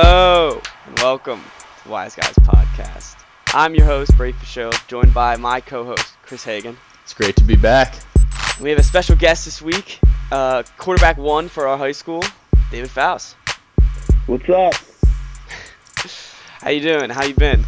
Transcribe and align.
Hello, 0.00 0.62
and 0.86 0.98
welcome 1.00 1.42
to 1.42 1.84
the 1.84 1.90
Wise 1.90 2.14
Guys 2.14 2.32
Podcast. 2.34 3.16
I'm 3.48 3.74
your 3.74 3.84
host, 3.84 4.16
Brady 4.16 4.38
Fischel, 4.38 4.72
joined 4.86 5.12
by 5.12 5.34
my 5.34 5.60
co-host, 5.60 6.16
Chris 6.22 6.44
Hagan. 6.44 6.76
It's 7.02 7.12
great 7.12 7.34
to 7.34 7.42
be 7.42 7.56
back. 7.56 7.96
We 8.60 8.70
have 8.70 8.78
a 8.78 8.84
special 8.84 9.16
guest 9.16 9.44
this 9.44 9.60
week, 9.60 9.98
uh, 10.30 10.62
quarterback 10.76 11.16
one 11.16 11.48
for 11.48 11.66
our 11.66 11.76
high 11.76 11.90
school, 11.90 12.22
David 12.70 12.92
Foust. 12.92 13.34
What's 14.26 14.48
up? 14.48 14.74
How 16.62 16.70
you 16.70 16.80
doing? 16.80 17.10
How 17.10 17.24
you 17.24 17.34
been? 17.34 17.64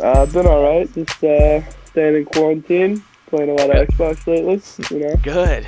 Uh, 0.00 0.26
been 0.26 0.46
all 0.46 0.62
right. 0.62 0.94
Just 0.94 1.24
uh, 1.24 1.68
staying 1.86 2.14
in 2.14 2.26
quarantine, 2.26 3.02
playing 3.26 3.50
a 3.50 3.54
lot 3.54 3.76
of 3.76 3.88
Xbox 3.88 4.24
lately. 4.28 4.62
You 4.96 5.08
know. 5.08 5.16
Good. 5.16 5.66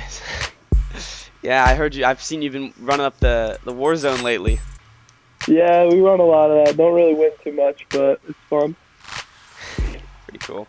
yeah, 1.41 1.65
I 1.65 1.75
heard 1.75 1.93
you. 1.93 2.05
I've 2.05 2.21
seen 2.23 2.41
you've 2.41 2.53
been 2.53 2.73
running 2.79 3.05
up 3.05 3.19
the 3.19 3.59
the 3.65 3.73
Warzone 3.73 4.23
lately. 4.23 4.61
Yeah, 5.47 5.87
we 5.87 6.01
run 6.01 6.19
a 6.19 6.23
lot 6.23 6.51
of 6.51 6.65
that. 6.65 6.77
Don't 6.77 6.93
really 6.93 7.13
win 7.13 7.31
too 7.43 7.53
much, 7.53 7.85
but 7.89 8.19
it's 8.27 8.37
fun. 8.49 8.75
Pretty 10.27 10.39
cool. 10.39 10.67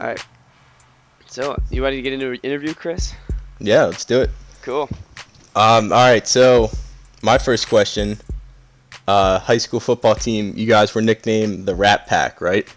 All 0.00 0.06
right. 0.06 0.24
So, 1.26 1.60
you 1.70 1.82
ready 1.82 1.96
to 1.96 2.02
get 2.02 2.12
into 2.12 2.30
an 2.30 2.40
interview, 2.42 2.74
Chris? 2.74 3.14
Yeah, 3.58 3.86
let's 3.86 4.04
do 4.04 4.20
it. 4.20 4.30
Cool. 4.62 4.88
Um, 5.56 5.92
all 5.92 5.98
right, 5.98 6.26
so 6.26 6.70
my 7.22 7.38
first 7.38 7.68
question. 7.68 8.18
Uh, 9.08 9.38
high 9.38 9.58
school 9.58 9.80
football 9.80 10.14
team, 10.14 10.52
you 10.56 10.66
guys 10.66 10.94
were 10.94 11.02
nicknamed 11.02 11.66
the 11.66 11.74
Rat 11.74 12.06
Pack, 12.06 12.40
right? 12.40 12.68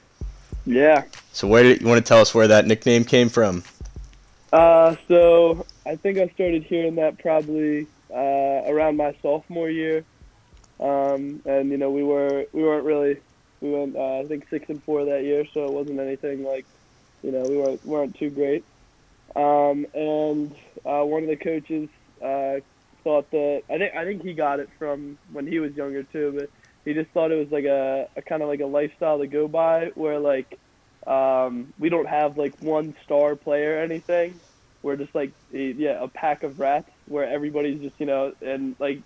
Yeah. 0.65 1.03
So 1.33 1.47
where 1.47 1.63
did 1.63 1.81
you 1.81 1.87
want 1.87 2.03
to 2.03 2.07
tell 2.07 2.19
us 2.19 2.33
where 2.33 2.47
that 2.47 2.65
nickname 2.65 3.03
came 3.03 3.29
from? 3.29 3.63
Uh, 4.51 4.95
so 5.07 5.65
I 5.85 5.95
think 5.95 6.17
I 6.17 6.27
started 6.29 6.63
hearing 6.63 6.95
that 6.95 7.19
probably 7.19 7.87
uh, 8.13 8.63
around 8.65 8.97
my 8.97 9.15
sophomore 9.21 9.69
year, 9.69 10.03
um, 10.81 11.41
and 11.45 11.69
you 11.71 11.77
know 11.77 11.91
we 11.91 12.03
were 12.03 12.45
we 12.53 12.63
weren't 12.63 12.85
really 12.85 13.21
we 13.61 13.71
went 13.71 13.95
uh, 13.95 14.19
I 14.21 14.25
think 14.27 14.45
six 14.49 14.65
and 14.69 14.83
four 14.83 15.05
that 15.05 15.23
year, 15.23 15.45
so 15.53 15.65
it 15.65 15.73
wasn't 15.73 15.99
anything 15.99 16.43
like 16.43 16.67
you 17.23 17.31
know 17.31 17.47
we 17.47 17.57
weren't 17.57 17.85
weren't 17.85 18.15
too 18.19 18.29
great. 18.31 18.65
Um, 19.35 19.85
and 19.93 20.53
uh, 20.85 21.03
one 21.05 21.23
of 21.23 21.29
the 21.29 21.37
coaches 21.37 21.89
uh, 22.23 22.61
thought 23.03 23.31
that 23.31 23.61
I 23.69 23.77
think 23.77 23.95
I 23.95 24.03
think 24.05 24.21
he 24.23 24.33
got 24.33 24.59
it 24.59 24.69
from 24.77 25.19
when 25.31 25.47
he 25.47 25.59
was 25.59 25.73
younger 25.75 26.03
too, 26.03 26.33
but 26.37 26.49
he 26.85 26.93
just 26.93 27.11
thought 27.11 27.31
it 27.31 27.35
was 27.37 27.51
like 27.51 27.65
a, 27.65 28.07
a 28.17 28.21
kind 28.23 28.41
of 28.41 28.49
like 28.49 28.59
a 28.61 28.65
lifestyle 28.65 29.19
to 29.19 29.27
go 29.27 29.47
by 29.47 29.87
where 29.95 30.19
like 30.19 30.47
um, 31.07 31.73
we 31.77 31.89
don't 31.89 32.07
have 32.09 32.37
like 32.37 32.53
one 32.59 32.95
star 33.03 33.35
player 33.35 33.77
or 33.77 33.83
anything. 33.83 34.41
We're 34.83 34.97
just 34.97 35.15
like 35.15 35.33
yeah 35.49 36.03
a 36.03 36.07
pack 36.09 36.43
of 36.43 36.59
rats 36.59 36.89
where 37.05 37.29
everybody's 37.29 37.81
just 37.81 37.95
you 37.99 38.05
know 38.07 38.33
and 38.41 38.75
like 38.79 39.03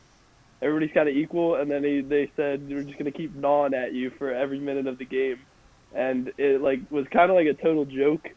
everybody's 0.62 0.94
kind 0.94 1.10
of 1.10 1.16
equal. 1.16 1.56
And 1.56 1.70
then 1.70 1.84
he, 1.84 2.02
they 2.02 2.32
said 2.36 2.68
we're 2.70 2.84
just 2.84 2.98
gonna 2.98 3.12
keep 3.12 3.36
gnawing 3.36 3.74
at 3.74 3.94
you 3.94 4.10
for 4.12 4.34
every 4.34 4.60
minute 4.60 4.88
of 4.88 4.98
the 4.98 5.06
game, 5.06 5.40
and 5.94 6.32
it 6.38 6.62
like 6.62 6.80
was 6.90 7.08
kind 7.08 7.30
of 7.30 7.36
like 7.36 7.48
a 7.48 7.54
total 7.54 7.86
joke. 7.86 8.30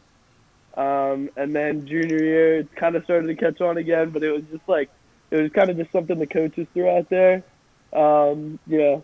Um, 0.75 1.29
and 1.35 1.53
then 1.53 1.87
junior 1.87 2.23
year, 2.23 2.59
it 2.59 2.75
kind 2.75 2.95
of 2.95 3.03
started 3.03 3.27
to 3.27 3.35
catch 3.35 3.59
on 3.59 3.77
again, 3.77 4.11
but 4.11 4.23
it 4.23 4.31
was 4.31 4.43
just 4.51 4.67
like 4.67 4.89
it 5.31 5.41
was 5.41 5.51
kind 5.51 5.69
of 5.69 5.77
just 5.77 5.91
something 5.91 6.17
the 6.17 6.27
coaches 6.27 6.67
threw 6.73 6.89
out 6.89 7.09
there. 7.09 7.43
Um, 7.91 8.59
know, 8.67 9.03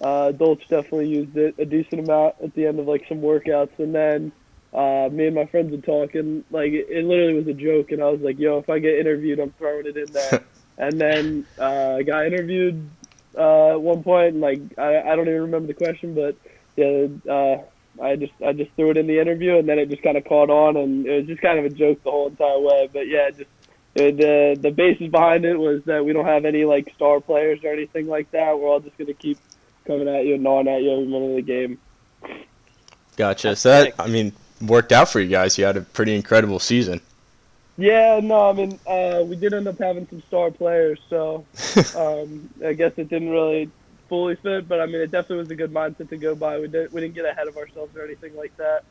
uh, 0.00 0.32
adults 0.34 0.66
definitely 0.68 1.08
used 1.08 1.36
it 1.36 1.54
a 1.58 1.64
decent 1.64 2.00
amount 2.00 2.36
at 2.42 2.54
the 2.54 2.66
end 2.66 2.78
of 2.78 2.86
like 2.86 3.06
some 3.08 3.20
workouts, 3.20 3.78
and 3.78 3.94
then 3.94 4.32
uh, 4.72 5.08
me 5.12 5.26
and 5.26 5.34
my 5.34 5.46
friends 5.46 5.70
were 5.70 5.78
talking. 5.78 6.44
Like 6.50 6.72
it, 6.72 6.88
it 6.90 7.04
literally 7.04 7.34
was 7.34 7.46
a 7.46 7.54
joke, 7.54 7.92
and 7.92 8.02
I 8.02 8.08
was 8.08 8.20
like, 8.20 8.38
"Yo, 8.38 8.58
if 8.58 8.68
I 8.68 8.78
get 8.78 8.98
interviewed, 8.98 9.38
I'm 9.38 9.52
throwing 9.52 9.86
it 9.86 9.96
in 9.96 10.12
there." 10.12 10.44
and 10.78 11.00
then 11.00 11.46
uh, 11.58 11.96
I 11.96 12.02
got 12.02 12.26
interviewed 12.26 12.88
uh, 13.36 13.72
at 13.72 13.80
one 13.80 14.02
point, 14.02 14.34
and 14.34 14.40
like 14.40 14.60
I, 14.78 15.00
I 15.00 15.16
don't 15.16 15.28
even 15.28 15.42
remember 15.42 15.68
the 15.68 15.74
question, 15.74 16.14
but 16.14 16.36
yeah, 16.76 17.06
uh, 17.30 17.62
I 18.02 18.16
just 18.16 18.32
I 18.44 18.52
just 18.52 18.70
threw 18.72 18.90
it 18.90 18.96
in 18.96 19.06
the 19.06 19.20
interview, 19.20 19.58
and 19.58 19.68
then 19.68 19.78
it 19.78 19.88
just 19.88 20.02
kind 20.02 20.16
of 20.16 20.24
caught 20.24 20.50
on, 20.50 20.76
and 20.76 21.06
it 21.06 21.16
was 21.18 21.26
just 21.26 21.42
kind 21.42 21.58
of 21.58 21.64
a 21.64 21.70
joke 21.70 22.02
the 22.02 22.10
whole 22.10 22.28
entire 22.28 22.58
way. 22.58 22.88
But 22.92 23.06
yeah, 23.08 23.30
just 23.30 23.50
it, 23.94 24.16
the 24.16 24.58
the 24.60 24.70
basis 24.70 25.10
behind 25.10 25.44
it 25.44 25.56
was 25.56 25.84
that 25.84 26.04
we 26.04 26.12
don't 26.12 26.24
have 26.24 26.44
any 26.44 26.64
like 26.64 26.92
star 26.94 27.20
players 27.20 27.60
or 27.64 27.72
anything 27.72 28.08
like 28.08 28.30
that. 28.32 28.58
We're 28.58 28.68
all 28.68 28.80
just 28.80 28.98
gonna 28.98 29.14
keep 29.14 29.38
coming 29.86 30.08
at 30.08 30.26
you 30.26 30.34
and 30.34 30.42
gnawing 30.42 30.68
at 30.68 30.82
you 30.82 30.92
every 30.92 31.06
minute 31.06 31.30
of 31.30 31.36
the 31.36 31.42
game. 31.42 31.78
Gotcha. 33.16 33.48
That's 33.48 33.60
so 33.60 33.68
that 33.68 33.84
sick. 33.84 33.94
I 33.98 34.08
mean 34.08 34.32
worked 34.60 34.92
out 34.92 35.08
for 35.08 35.20
you 35.20 35.28
guys. 35.28 35.56
You 35.58 35.64
had 35.64 35.76
a 35.76 35.82
pretty 35.82 36.14
incredible 36.16 36.58
season. 36.58 37.00
Yeah, 37.76 38.20
no, 38.22 38.48
I 38.48 38.52
mean 38.52 38.80
uh, 38.86 39.24
we 39.26 39.36
did 39.36 39.54
end 39.54 39.68
up 39.68 39.78
having 39.80 40.06
some 40.08 40.22
star 40.22 40.50
players, 40.50 41.00
so 41.08 41.48
um, 41.94 42.50
I 42.64 42.72
guess 42.74 42.92
it 42.96 43.08
didn't 43.08 43.30
really 43.30 43.72
fully 44.08 44.36
fit, 44.36 44.68
but 44.68 44.80
I 44.80 44.86
mean 44.86 45.00
it 45.00 45.10
definitely 45.10 45.38
was 45.38 45.50
a 45.50 45.56
good 45.56 45.72
mindset 45.72 46.10
to 46.10 46.18
go 46.18 46.34
by. 46.36 46.58
We 46.60 46.68
didn't 46.68 46.92
we 46.92 47.00
didn't 47.00 47.14
get 47.16 47.26
ahead 47.26 47.48
of 47.48 47.56
ourselves 47.56 47.96
or 47.96 48.04
anything 48.04 48.36
like 48.36 48.52
that. 48.58 48.82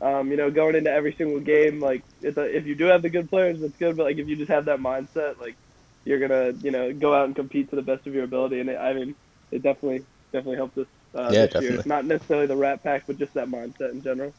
Um, 0.00 0.30
you 0.30 0.36
know, 0.36 0.50
going 0.50 0.76
into 0.76 0.90
every 0.90 1.14
single 1.16 1.40
game, 1.40 1.80
like 1.80 2.04
it's 2.20 2.36
a, 2.36 2.44
if 2.56 2.66
you 2.66 2.74
do 2.74 2.86
have 2.86 3.02
the 3.02 3.08
good 3.10 3.30
players, 3.30 3.60
that's 3.60 3.76
good. 3.78 3.96
But 3.96 4.04
like 4.04 4.18
if 4.18 4.28
you 4.28 4.36
just 4.36 4.50
have 4.50 4.66
that 4.66 4.80
mindset, 4.80 5.38
like 5.40 5.56
you're 6.04 6.20
gonna 6.20 6.52
you 6.62 6.70
know 6.72 6.92
go 6.92 7.14
out 7.14 7.24
and 7.26 7.34
compete 7.36 7.70
to 7.70 7.76
the 7.76 7.82
best 7.82 8.06
of 8.06 8.14
your 8.14 8.24
ability. 8.24 8.60
And 8.60 8.68
it, 8.68 8.76
I 8.76 8.92
mean, 8.92 9.16
it 9.50 9.62
definitely 9.62 10.04
definitely 10.32 10.56
helped 10.56 10.76
us 10.78 10.88
uh, 11.14 11.32
Yeah, 11.32 11.36
this 11.36 11.52
year. 11.58 11.78
definitely. 11.78 11.84
Not 11.86 12.04
necessarily 12.04 12.46
the 12.46 12.56
Rat 12.56 12.82
Pack, 12.82 13.04
but 13.06 13.16
just 13.18 13.32
that 13.34 13.48
mindset 13.48 13.92
in 13.92 14.02
general. 14.02 14.34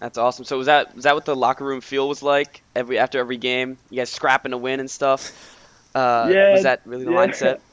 That's 0.00 0.16
awesome. 0.18 0.44
So 0.44 0.58
was 0.58 0.66
that 0.66 0.94
was 0.94 1.04
that 1.04 1.14
what 1.14 1.24
the 1.24 1.34
locker 1.34 1.64
room 1.64 1.80
feel 1.80 2.08
was 2.08 2.22
like 2.22 2.62
every 2.74 2.98
after 2.98 3.18
every 3.18 3.36
game? 3.36 3.78
You 3.90 3.98
guys 3.98 4.10
scrapping 4.10 4.52
to 4.52 4.58
win 4.58 4.80
and 4.80 4.90
stuff. 4.90 5.56
Uh, 5.94 6.30
Yeah, 6.32 6.52
Was 6.52 6.62
that 6.62 6.82
really 6.84 7.04
the 7.04 7.12
yeah. 7.12 7.26
mindset? 7.26 7.60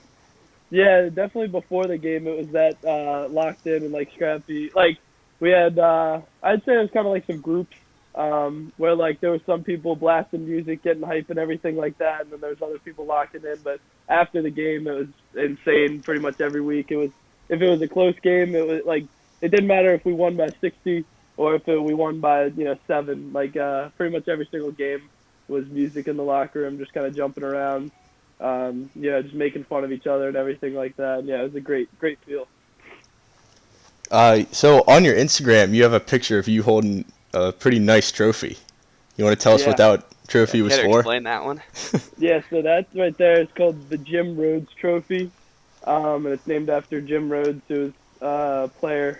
Yeah, 0.71 1.03
definitely 1.03 1.49
before 1.49 1.85
the 1.85 1.97
game 1.97 2.27
it 2.27 2.37
was 2.37 2.47
that 2.49 2.83
uh, 2.83 3.29
locked 3.29 3.67
in 3.67 3.83
and 3.83 3.91
like 3.91 4.11
scrappy. 4.13 4.71
Like 4.75 4.97
we 5.39 5.51
had, 5.51 5.77
uh, 5.77 6.21
I'd 6.41 6.65
say 6.65 6.73
it 6.73 6.81
was 6.81 6.89
kind 6.91 7.05
of 7.05 7.13
like 7.13 7.27
some 7.27 7.39
groups 7.39 7.77
um, 8.15 8.73
where 8.75 8.95
like 8.95 9.21
there 9.21 9.29
were 9.29 9.41
some 9.45 9.63
people 9.63 9.95
blasting 9.95 10.47
music, 10.47 10.81
getting 10.81 11.03
hype 11.03 11.29
and 11.29 11.37
everything 11.37 11.77
like 11.77 11.99
that, 11.99 12.21
and 12.21 12.31
then 12.31 12.41
there 12.41 12.49
was 12.49 12.61
other 12.61 12.79
people 12.79 13.05
locking 13.05 13.43
in. 13.43 13.57
But 13.63 13.79
after 14.09 14.41
the 14.41 14.49
game, 14.49 14.87
it 14.87 14.91
was 14.97 15.07
insane. 15.35 16.01
Pretty 16.01 16.19
much 16.19 16.41
every 16.41 16.61
week, 16.61 16.87
it 16.89 16.97
was 16.97 17.11
if 17.47 17.61
it 17.61 17.69
was 17.69 17.81
a 17.81 17.87
close 17.87 18.17
game, 18.19 18.55
it 18.55 18.65
was 18.65 18.81
like 18.85 19.05
it 19.41 19.49
didn't 19.49 19.67
matter 19.67 19.93
if 19.93 20.03
we 20.03 20.13
won 20.13 20.35
by 20.35 20.49
60 20.61 21.05
or 21.37 21.55
if 21.55 21.67
it, 21.67 21.81
we 21.81 21.93
won 21.93 22.19
by 22.19 22.45
you 22.45 22.63
know 22.65 22.77
seven. 22.87 23.33
Like 23.33 23.55
uh, 23.57 23.89
pretty 23.97 24.15
much 24.15 24.27
every 24.27 24.47
single 24.51 24.71
game 24.71 25.09
was 25.47 25.67
music 25.67 26.07
in 26.07 26.17
the 26.17 26.23
locker 26.23 26.61
room, 26.61 26.77
just 26.77 26.93
kind 26.93 27.05
of 27.05 27.15
jumping 27.15 27.43
around 27.43 27.91
um, 28.39 28.89
yeah, 28.95 29.21
just 29.21 29.33
making 29.33 29.63
fun 29.63 29.83
of 29.83 29.91
each 29.91 30.07
other 30.07 30.27
and 30.27 30.37
everything 30.37 30.75
like 30.75 30.95
that. 30.97 31.19
And 31.19 31.27
yeah, 31.27 31.41
it 31.41 31.43
was 31.43 31.55
a 31.55 31.61
great, 31.61 31.97
great 31.99 32.19
feel. 32.25 32.47
Uh, 34.11 34.43
so 34.51 34.83
on 34.87 35.03
your 35.03 35.15
Instagram, 35.15 35.73
you 35.73 35.83
have 35.83 35.93
a 35.93 35.99
picture 35.99 36.37
of 36.37 36.47
you 36.47 36.63
holding 36.63 37.05
a 37.33 37.51
pretty 37.51 37.79
nice 37.79 38.11
trophy. 38.11 38.57
You 39.17 39.23
want 39.23 39.39
to 39.39 39.43
tell 39.43 39.53
us 39.53 39.65
what 39.65 39.77
that 39.77 40.05
trophy 40.27 40.61
was 40.61 40.77
for? 40.77 40.99
explain 40.99 41.23
that 41.23 41.43
one? 41.43 41.61
Yeah, 42.17 42.41
so 42.49 42.61
that's 42.61 42.93
right 42.95 43.17
there. 43.17 43.41
It's 43.41 43.51
called 43.53 43.89
the 43.89 43.97
Jim 43.97 44.37
Rhodes 44.37 44.71
Trophy, 44.73 45.31
um, 45.83 46.25
and 46.25 46.33
it's 46.33 46.47
named 46.47 46.69
after 46.69 47.01
Jim 47.01 47.29
Rhodes, 47.29 47.61
who 47.67 47.81
was 47.81 47.93
uh, 48.21 48.65
a 48.65 48.79
player. 48.79 49.17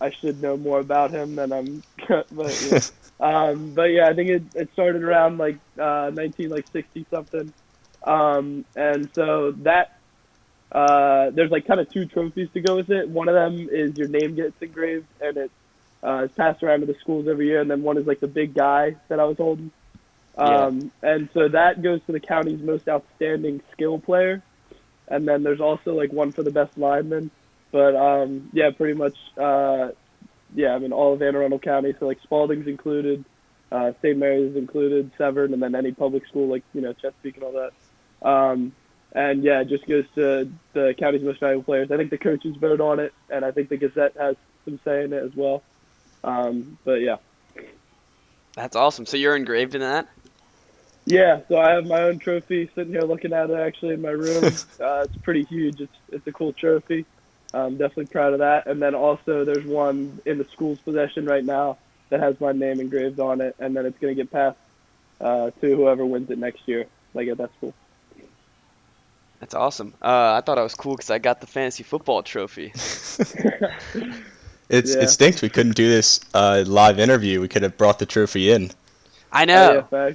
Um, 0.00 0.06
I 0.06 0.10
should 0.10 0.42
know 0.42 0.56
more 0.56 0.80
about 0.80 1.10
him 1.10 1.36
than 1.36 1.52
I'm, 1.52 1.82
but 2.30 2.68
yeah. 2.70 2.80
um, 3.20 3.74
but 3.74 3.84
yeah, 3.84 4.08
I 4.08 4.14
think 4.14 4.30
it, 4.30 4.42
it 4.54 4.72
started 4.72 5.02
around 5.02 5.38
like 5.38 5.58
uh, 5.78 6.10
19 6.14 6.50
like 6.50 6.66
60 6.72 7.06
something, 7.10 7.52
um, 8.02 8.64
and 8.76 9.08
so 9.14 9.52
that 9.62 9.98
uh, 10.72 11.30
there's 11.30 11.50
like 11.50 11.66
kind 11.66 11.80
of 11.80 11.90
two 11.90 12.06
trophies 12.06 12.48
to 12.54 12.60
go 12.60 12.76
with 12.76 12.90
it. 12.90 13.08
One 13.08 13.28
of 13.28 13.34
them 13.34 13.68
is 13.70 13.96
your 13.96 14.08
name 14.08 14.34
gets 14.34 14.60
engraved, 14.60 15.06
and 15.20 15.36
it 15.36 15.50
uh, 16.02 16.24
is 16.24 16.32
passed 16.32 16.62
around 16.62 16.80
to 16.80 16.86
the 16.86 16.96
schools 17.00 17.28
every 17.28 17.46
year, 17.46 17.60
and 17.60 17.70
then 17.70 17.82
one 17.82 17.98
is 17.98 18.06
like 18.06 18.20
the 18.20 18.28
big 18.28 18.54
guy 18.54 18.96
that 19.08 19.20
I 19.20 19.24
was 19.24 19.36
holding. 19.36 19.70
Yeah. 20.36 20.44
Um, 20.44 20.90
and 21.00 21.28
so 21.32 21.48
that 21.48 21.80
goes 21.80 22.00
to 22.06 22.12
the 22.12 22.20
county's 22.20 22.60
most 22.60 22.88
outstanding 22.88 23.62
skill 23.72 24.00
player, 24.00 24.42
and 25.06 25.28
then 25.28 25.42
there's 25.42 25.60
also 25.60 25.94
like 25.94 26.12
one 26.12 26.32
for 26.32 26.42
the 26.42 26.50
best 26.50 26.76
lineman. 26.76 27.30
But 27.74 27.96
um, 27.96 28.50
yeah, 28.52 28.70
pretty 28.70 28.94
much, 28.94 29.16
uh, 29.36 29.88
yeah. 30.54 30.76
I 30.76 30.78
mean, 30.78 30.92
all 30.92 31.12
of 31.12 31.20
Anne 31.20 31.34
Arundel 31.34 31.58
County, 31.58 31.92
so 31.98 32.06
like 32.06 32.22
Spalding's 32.22 32.68
included, 32.68 33.24
uh, 33.72 33.90
St. 34.00 34.16
Mary's 34.16 34.54
included, 34.54 35.10
Severn, 35.18 35.52
and 35.52 35.60
then 35.60 35.74
any 35.74 35.90
public 35.90 36.24
school 36.28 36.46
like 36.46 36.62
you 36.72 36.80
know 36.80 36.92
Chesapeake 36.92 37.34
and 37.34 37.42
all 37.42 37.52
that. 37.52 38.28
Um, 38.28 38.70
and 39.10 39.42
yeah, 39.42 39.62
it 39.62 39.68
just 39.68 39.88
goes 39.88 40.04
to 40.14 40.48
the 40.72 40.94
county's 40.96 41.24
most 41.24 41.40
valuable 41.40 41.64
players. 41.64 41.90
I 41.90 41.96
think 41.96 42.10
the 42.10 42.16
coaches 42.18 42.54
vote 42.54 42.80
on 42.80 43.00
it, 43.00 43.12
and 43.28 43.44
I 43.44 43.50
think 43.50 43.70
the 43.70 43.76
Gazette 43.76 44.14
has 44.20 44.36
some 44.64 44.78
say 44.84 45.02
in 45.02 45.12
it 45.12 45.24
as 45.24 45.34
well. 45.34 45.64
Um, 46.22 46.78
but 46.84 47.00
yeah. 47.00 47.16
That's 48.54 48.76
awesome. 48.76 49.04
So 49.04 49.16
you're 49.16 49.34
engraved 49.34 49.74
in 49.74 49.80
that? 49.80 50.06
Yeah, 51.06 51.40
so 51.48 51.58
I 51.58 51.70
have 51.72 51.86
my 51.88 52.02
own 52.02 52.20
trophy 52.20 52.70
sitting 52.76 52.92
here 52.92 53.02
looking 53.02 53.32
at 53.32 53.50
it 53.50 53.58
actually 53.58 53.94
in 53.94 54.00
my 54.00 54.10
room. 54.10 54.44
uh, 54.80 55.06
it's 55.08 55.16
pretty 55.24 55.42
huge. 55.42 55.80
It's 55.80 55.96
it's 56.12 56.26
a 56.28 56.32
cool 56.32 56.52
trophy. 56.52 57.04
I'm 57.54 57.76
definitely 57.76 58.06
proud 58.06 58.32
of 58.34 58.40
that. 58.40 58.66
And 58.66 58.82
then 58.82 58.94
also 58.94 59.44
there's 59.44 59.64
one 59.66 60.20
in 60.26 60.38
the 60.38 60.46
school's 60.52 60.80
possession 60.80 61.26
right 61.26 61.44
now 61.44 61.78
that 62.10 62.20
has 62.20 62.40
my 62.40 62.52
name 62.52 62.80
engraved 62.80 63.20
on 63.20 63.40
it, 63.40 63.56
and 63.58 63.76
then 63.76 63.86
it's 63.86 63.98
gonna 63.98 64.14
get 64.14 64.30
passed 64.30 64.58
uh, 65.20 65.50
to 65.50 65.76
whoever 65.76 66.04
wins 66.04 66.30
it 66.30 66.38
next 66.38 66.66
year, 66.66 66.86
like 67.14 67.28
at 67.28 67.38
that 67.38 67.54
school. 67.56 67.74
That's 69.40 69.54
awesome. 69.54 69.94
Uh, 70.02 70.34
I 70.36 70.42
thought 70.44 70.58
I 70.58 70.62
was 70.62 70.74
cool 70.74 70.96
because 70.96 71.10
I 71.10 71.18
got 71.18 71.40
the 71.40 71.46
fantasy 71.46 71.82
football 71.82 72.22
trophy. 72.22 72.72
It's 74.68 74.94
Yeah. 74.94 74.96
it 74.96 75.08
stinks 75.10 75.42
we 75.42 75.50
couldn't 75.50 75.76
do 75.76 75.88
this 75.88 76.20
uh, 76.34 76.64
live 76.66 76.98
interview. 76.98 77.40
We 77.40 77.48
could 77.48 77.62
have 77.62 77.76
brought 77.76 77.98
the 77.98 78.06
trophy 78.06 78.50
in. 78.50 78.70
I 79.32 79.44
Oh, 79.52 79.60
know. 79.62 79.88
yeah. 79.92 80.14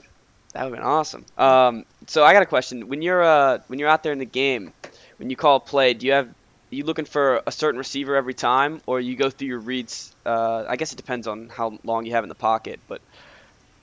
That 0.54 0.64
would 0.64 0.72
have 0.72 0.80
been 0.80 0.84
awesome. 0.84 1.26
Um, 1.38 1.86
so 2.08 2.24
I 2.24 2.34
got 2.34 2.42
a 2.44 2.48
question. 2.48 2.88
When 2.88 3.02
you're 3.02 3.24
uh, 3.24 3.60
when 3.68 3.80
you're 3.80 3.90
out 3.90 4.04
there 4.04 4.14
in 4.14 4.20
the 4.20 4.26
game, 4.26 4.74
when 5.18 5.30
you 5.30 5.36
call 5.36 5.58
a 5.58 5.60
play, 5.60 5.94
do 5.94 6.08
you 6.08 6.14
have 6.14 6.28
are 6.30 6.36
you 6.72 6.84
looking 6.84 7.06
for 7.06 7.42
a 7.46 7.52
certain 7.52 7.78
receiver 7.78 8.16
every 8.16 8.34
time, 8.34 8.82
or 8.86 9.00
you 9.00 9.16
go 9.16 9.30
through 9.30 9.48
your 9.48 9.60
reads? 9.60 10.16
Uh, 10.26 10.66
I 10.68 10.76
guess 10.76 10.92
it 10.94 10.98
depends 10.98 11.28
on 11.28 11.50
how 11.50 11.78
long 11.84 12.06
you 12.06 12.14
have 12.14 12.24
in 12.24 12.30
the 12.30 12.36
pocket, 12.36 12.82
but 12.88 13.02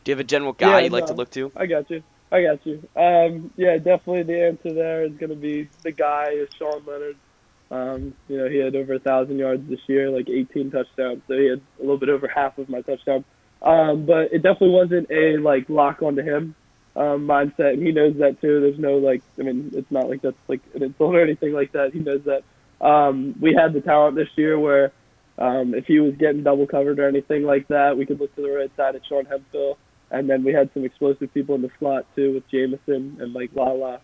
do 0.04 0.12
you 0.12 0.16
have 0.16 0.20
a 0.20 0.28
general 0.28 0.52
guy 0.52 0.78
Yeah, 0.78 0.84
you'd 0.84 0.92
like 0.92 1.06
to 1.06 1.14
look 1.14 1.30
to? 1.32 1.52
I 1.56 1.66
got 1.66 1.90
you. 1.90 2.02
I 2.30 2.42
got 2.42 2.66
you. 2.66 2.88
Um, 2.96 3.50
yeah, 3.56 3.76
definitely 3.76 4.24
the 4.24 4.46
answer 4.46 4.74
there 4.74 5.04
is 5.04 5.12
going 5.16 5.30
to 5.30 5.36
be 5.36 5.68
the 5.82 5.92
guy 5.92 6.30
is 6.32 6.48
Sean 6.58 6.84
Leonard. 6.86 7.16
Um, 7.70 8.14
you 8.28 8.38
know, 8.38 8.48
he 8.48 8.58
had 8.58 8.76
over 8.76 8.94
a 8.94 9.00
thousand 9.00 9.38
yards 9.38 9.68
this 9.68 9.80
year, 9.88 10.10
like 10.10 10.28
18 10.28 10.70
touchdowns. 10.70 11.22
So 11.26 11.34
he 11.34 11.48
had 11.48 11.60
a 11.78 11.82
little 11.82 11.98
bit 11.98 12.08
over 12.08 12.28
half 12.28 12.58
of 12.58 12.68
my 12.68 12.82
touchdowns. 12.82 13.24
Um, 13.62 14.06
but 14.06 14.32
it 14.32 14.42
definitely 14.42 14.70
wasn't 14.70 15.10
a 15.10 15.38
like 15.38 15.68
lock 15.68 16.02
onto 16.02 16.22
him 16.22 16.54
um, 16.94 17.26
mindset, 17.26 17.74
and 17.74 17.82
he 17.82 17.92
knows 17.92 18.16
that 18.18 18.40
too. 18.40 18.60
There's 18.60 18.78
no 18.78 18.98
like, 18.98 19.22
I 19.38 19.42
mean, 19.42 19.70
it's 19.74 19.90
not 19.90 20.08
like 20.08 20.22
that's 20.22 20.36
like 20.48 20.62
an 20.74 20.82
insult 20.82 21.14
or 21.14 21.22
anything 21.22 21.52
like 21.52 21.72
that. 21.72 21.92
He 21.92 21.98
knows 22.00 22.24
that. 22.24 22.42
Um, 22.81 23.34
we 23.40 23.55
had 23.55 23.73
the 23.73 23.81
talent 23.81 24.17
this 24.17 24.28
year 24.37 24.58
where 24.58 24.93
um, 25.38 25.75
if 25.75 25.87
he 25.87 26.00
was 26.00 26.14
getting 26.17 26.43
double 26.43 26.67
covered 26.67 26.99
or 26.99 27.08
anything 27.08 27.44
like 27.44 27.69
that, 27.69 27.96
we 27.96 28.06
could 28.06 28.20
look 28.20 28.34
to 28.37 28.43
the 28.43 28.50
right 28.50 28.70
side 28.76 28.96
at 28.96 29.06
Sean 29.06 29.25
Hemphill 29.25 29.78
and 30.11 30.31
then 30.31 30.44
we 30.44 30.52
had 30.52 30.70
some 30.73 30.84
explosive 30.84 31.32
people 31.34 31.55
in 31.55 31.62
the 31.62 31.70
slot 31.78 32.06
too 32.14 32.34
with 32.34 32.49
Jamison 32.49 33.19
and 33.20 33.32
like 33.32 33.50
Lala. 33.55 34.00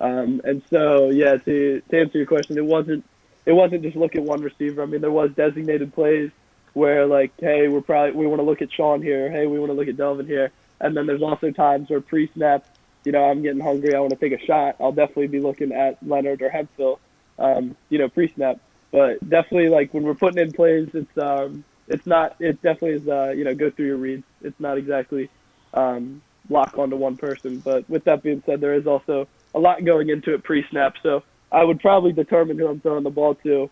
Um, 0.00 0.40
and 0.44 0.62
so 0.70 1.10
yeah, 1.10 1.36
to 1.36 1.80
to 1.80 1.98
answer 1.98 2.18
your 2.18 2.26
question, 2.26 2.58
it 2.58 2.64
wasn't 2.64 3.04
it 3.46 3.52
wasn't 3.52 3.82
just 3.82 3.96
look 3.96 4.14
at 4.14 4.22
one 4.22 4.42
receiver. 4.42 4.82
I 4.82 4.86
mean, 4.86 5.00
there 5.00 5.10
was 5.10 5.30
designated 5.34 5.94
plays 5.94 6.30
where 6.74 7.06
like, 7.06 7.32
hey, 7.38 7.68
we're 7.68 7.80
probably 7.80 8.12
we 8.12 8.26
want 8.26 8.40
to 8.40 8.44
look 8.44 8.62
at 8.62 8.72
Sean 8.72 9.02
here. 9.02 9.30
Hey, 9.30 9.46
we 9.46 9.58
want 9.58 9.70
to 9.70 9.76
look 9.76 9.88
at 9.88 9.96
Delvin 9.96 10.26
here. 10.26 10.52
And 10.80 10.96
then 10.96 11.06
there's 11.06 11.22
also 11.22 11.50
times 11.50 11.90
where 11.90 12.00
pre-snap, 12.00 12.64
you 13.04 13.10
know, 13.10 13.24
I'm 13.24 13.42
getting 13.42 13.60
hungry. 13.60 13.94
I 13.96 14.00
want 14.00 14.10
to 14.10 14.16
take 14.16 14.38
a 14.38 14.44
shot. 14.44 14.76
I'll 14.78 14.92
definitely 14.92 15.26
be 15.26 15.40
looking 15.40 15.72
at 15.72 15.98
Leonard 16.06 16.40
or 16.40 16.50
Hemphill, 16.50 17.00
um, 17.38 17.76
you 17.88 17.98
know, 17.98 18.08
pre-snap. 18.08 18.58
But 18.90 19.26
definitely 19.28 19.68
like 19.68 19.92
when 19.92 20.02
we're 20.02 20.14
putting 20.14 20.38
in 20.38 20.52
plays, 20.52 20.88
it's 20.94 21.18
um, 21.18 21.64
it's 21.86 22.06
not. 22.06 22.36
It 22.40 22.62
definitely 22.62 23.02
is. 23.02 23.08
Uh, 23.08 23.30
you 23.36 23.44
know, 23.44 23.54
go 23.54 23.70
through 23.70 23.86
your 23.86 23.96
reads. 23.96 24.24
It's 24.42 24.58
not 24.58 24.78
exactly 24.78 25.30
um, 25.74 26.22
lock 26.48 26.78
onto 26.78 26.96
one 26.96 27.16
person. 27.16 27.58
But 27.58 27.88
with 27.88 28.04
that 28.04 28.22
being 28.22 28.42
said, 28.46 28.60
there 28.60 28.74
is 28.74 28.86
also 28.86 29.28
a 29.54 29.58
lot 29.58 29.84
going 29.84 30.08
into 30.08 30.34
it 30.34 30.42
pre-snap. 30.42 30.94
So 31.02 31.22
I 31.52 31.64
would 31.64 31.80
probably 31.80 32.12
determine 32.12 32.58
who 32.58 32.68
I'm 32.68 32.80
throwing 32.80 33.04
the 33.04 33.10
ball 33.10 33.34
to, 33.36 33.70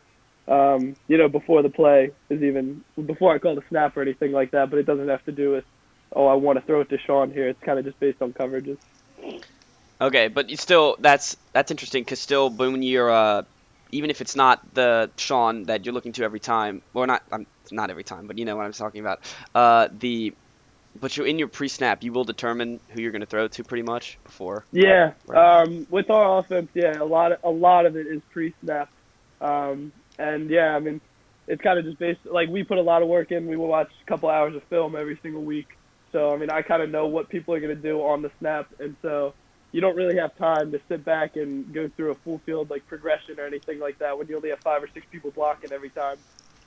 um, 0.48 0.96
you 1.08 1.18
know, 1.18 1.28
before 1.28 1.62
the 1.62 1.70
play 1.70 2.10
is 2.28 2.42
even 2.42 2.84
before 3.06 3.34
I 3.34 3.38
call 3.38 3.54
the 3.54 3.64
snap 3.68 3.96
or 3.96 4.02
anything 4.02 4.32
like 4.32 4.50
that. 4.50 4.70
But 4.70 4.78
it 4.78 4.86
doesn't 4.86 5.08
have 5.08 5.24
to 5.24 5.32
do 5.32 5.52
with, 5.52 5.64
oh, 6.12 6.26
I 6.26 6.34
want 6.34 6.58
to 6.58 6.64
throw 6.64 6.80
it 6.80 6.90
to 6.90 6.98
Sean 6.98 7.30
here. 7.30 7.48
It's 7.48 7.62
kind 7.62 7.78
of 7.78 7.84
just 7.84 7.98
based 8.00 8.20
on 8.20 8.32
coverages. 8.32 8.78
Okay, 9.98 10.28
but 10.28 10.50
you 10.50 10.58
still 10.58 10.96
that's 10.98 11.36
that's 11.52 11.70
interesting 11.70 12.02
because 12.02 12.20
still 12.20 12.50
when 12.50 12.82
you're 12.82 13.10
uh, 13.10 13.42
even 13.90 14.10
if 14.10 14.20
it's 14.20 14.36
not 14.36 14.74
the 14.74 15.10
Sean 15.18 15.64
that 15.64 15.84
you're 15.84 15.94
looking 15.94 16.12
to 16.14 16.24
every 16.24 16.40
time, 16.40 16.82
or 16.94 17.06
not 17.06 17.22
um, 17.32 17.46
not 17.70 17.90
every 17.90 18.04
time, 18.04 18.26
but 18.26 18.38
you 18.38 18.44
know 18.44 18.56
what 18.56 18.66
I'm 18.66 18.72
talking 18.72 19.00
about. 19.00 19.18
Uh, 19.54 19.88
the 19.92 20.34
but 21.00 21.16
you're 21.16 21.26
in 21.26 21.38
your 21.38 21.48
pre-snap, 21.48 22.02
you 22.02 22.12
will 22.12 22.24
determine 22.24 22.80
who 22.90 23.02
you're 23.02 23.12
going 23.12 23.20
to 23.20 23.26
throw 23.26 23.48
to 23.48 23.64
pretty 23.64 23.82
much 23.82 24.18
before. 24.24 24.64
Yeah, 24.72 25.12
Right. 25.26 25.62
um, 25.62 25.86
with 25.90 26.10
our 26.10 26.38
offense, 26.38 26.68
yeah, 26.74 27.00
a 27.00 27.04
lot 27.04 27.32
of 27.32 27.38
a 27.44 27.50
lot 27.50 27.86
of 27.86 27.96
it 27.96 28.06
is 28.06 28.22
pre-snap, 28.32 28.88
um, 29.40 29.92
and 30.18 30.50
yeah, 30.50 30.74
I 30.74 30.80
mean, 30.80 31.00
it's 31.46 31.62
kind 31.62 31.78
of 31.78 31.84
just 31.84 31.98
based 31.98 32.20
like 32.24 32.48
we 32.48 32.64
put 32.64 32.78
a 32.78 32.82
lot 32.82 33.02
of 33.02 33.08
work 33.08 33.30
in. 33.30 33.46
We 33.46 33.56
will 33.56 33.68
watch 33.68 33.90
a 34.06 34.10
couple 34.10 34.28
hours 34.28 34.54
of 34.56 34.62
film 34.68 34.96
every 34.96 35.18
single 35.22 35.44
week, 35.44 35.68
so 36.12 36.32
I 36.32 36.36
mean, 36.38 36.50
I 36.50 36.62
kind 36.62 36.82
of 36.82 36.90
know 36.90 37.06
what 37.06 37.28
people 37.28 37.54
are 37.54 37.60
going 37.60 37.74
to 37.76 37.82
do 37.82 38.00
on 38.00 38.22
the 38.22 38.30
snap, 38.38 38.66
and 38.80 38.96
so 39.02 39.34
you 39.76 39.82
don't 39.82 39.94
really 39.94 40.16
have 40.16 40.34
time 40.38 40.72
to 40.72 40.80
sit 40.88 41.04
back 41.04 41.36
and 41.36 41.70
go 41.74 41.86
through 41.94 42.12
a 42.12 42.14
full 42.14 42.38
field 42.46 42.70
like 42.70 42.86
progression 42.86 43.38
or 43.38 43.44
anything 43.44 43.78
like 43.78 43.98
that 43.98 44.16
when 44.16 44.26
you 44.26 44.36
only 44.36 44.48
have 44.48 44.60
five 44.60 44.82
or 44.82 44.88
six 44.94 45.04
people 45.12 45.30
blocking 45.30 45.70
every 45.70 45.90
time. 45.90 46.16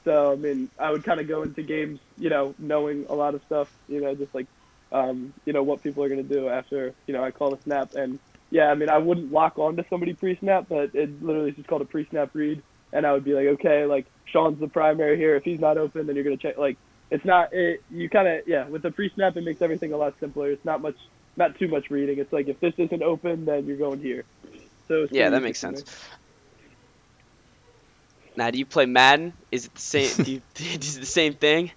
So 0.06 0.32
I 0.32 0.36
mean, 0.36 0.70
I 0.78 0.92
would 0.92 1.04
kind 1.04 1.20
of 1.20 1.28
go 1.28 1.42
into 1.42 1.64
games, 1.64 2.00
you 2.20 2.30
know, 2.30 2.54
knowing 2.60 3.08
a 3.10 3.16
lot 3.16 3.34
of 3.34 3.42
stuff, 3.48 3.68
you 3.88 4.00
know, 4.00 4.14
just 4.14 4.36
like 4.36 4.46
um, 4.92 5.34
you 5.44 5.54
know, 5.54 5.64
what 5.64 5.82
people 5.82 6.04
are 6.04 6.10
to 6.10 6.22
do 6.22 6.50
after, 6.50 6.94
you 7.08 7.14
know, 7.16 7.24
I 7.24 7.32
call 7.32 7.50
the 7.50 7.60
snap. 7.64 7.96
And 7.96 8.20
yeah, 8.52 8.70
I 8.70 8.76
mean, 8.76 8.90
I 8.90 9.00
wouldn't 9.00 9.32
lock 9.32 9.58
on 9.58 9.76
to 9.78 9.86
somebody 9.90 10.14
pre-snap, 10.14 10.68
but 10.70 10.94
it 10.94 11.24
literally 11.24 11.50
is 11.50 11.56
just 11.56 11.68
called 11.68 11.82
a 11.82 11.86
pre-snap 11.86 12.30
read. 12.34 12.62
And 12.94 13.08
I 13.08 13.14
would 13.14 13.24
be 13.24 13.34
like, 13.34 13.48
okay, 13.60 13.86
like 13.86 14.06
Sean's 14.26 14.60
the 14.60 14.68
primary 14.68 15.18
here. 15.18 15.36
If 15.36 15.44
he's 15.44 15.60
not 15.60 15.78
open, 15.78 16.08
then 16.08 16.16
you're 16.16 16.26
to 16.26 16.38
check. 16.38 16.58
Like, 16.58 16.78
it's 17.12 17.26
not, 17.26 17.54
it, 17.54 17.82
you 17.90 18.10
kind 18.10 18.28
of, 18.28 18.48
yeah, 18.48 18.68
with 18.68 18.82
the 18.84 18.92
pre-snap, 18.92 19.36
it 19.36 19.44
makes 19.44 19.62
everything 19.62 19.94
a 19.94 19.98
lot 19.98 20.14
simpler. 20.20 20.52
It's 20.52 20.66
not 20.66 20.82
much, 20.82 20.98
not 21.36 21.58
too 21.58 21.68
much 21.68 21.90
reading. 21.90 22.20
It's 22.20 22.34
like, 22.34 22.48
if 22.48 22.60
this 22.60 22.74
isn't 22.78 23.02
open, 23.02 23.46
then 23.46 23.66
you're 23.66 23.78
going 23.78 24.00
here. 24.00 24.26
So 24.88 25.08
Yeah, 25.12 25.30
that 25.30 25.42
makes 25.42 25.60
sense. 25.60 25.84
Now, 28.36 28.52
do 28.52 28.58
you 28.58 28.66
play 28.66 28.86
Madden? 28.86 29.34
Is 29.52 29.66
it 29.66 29.76
the 29.76 29.82
same? 29.82 30.12
do 30.24 30.32
you, 30.32 30.42
is 30.58 30.98
it 30.98 31.02
the 31.02 31.06
same 31.06 31.34
thing? 31.34 31.72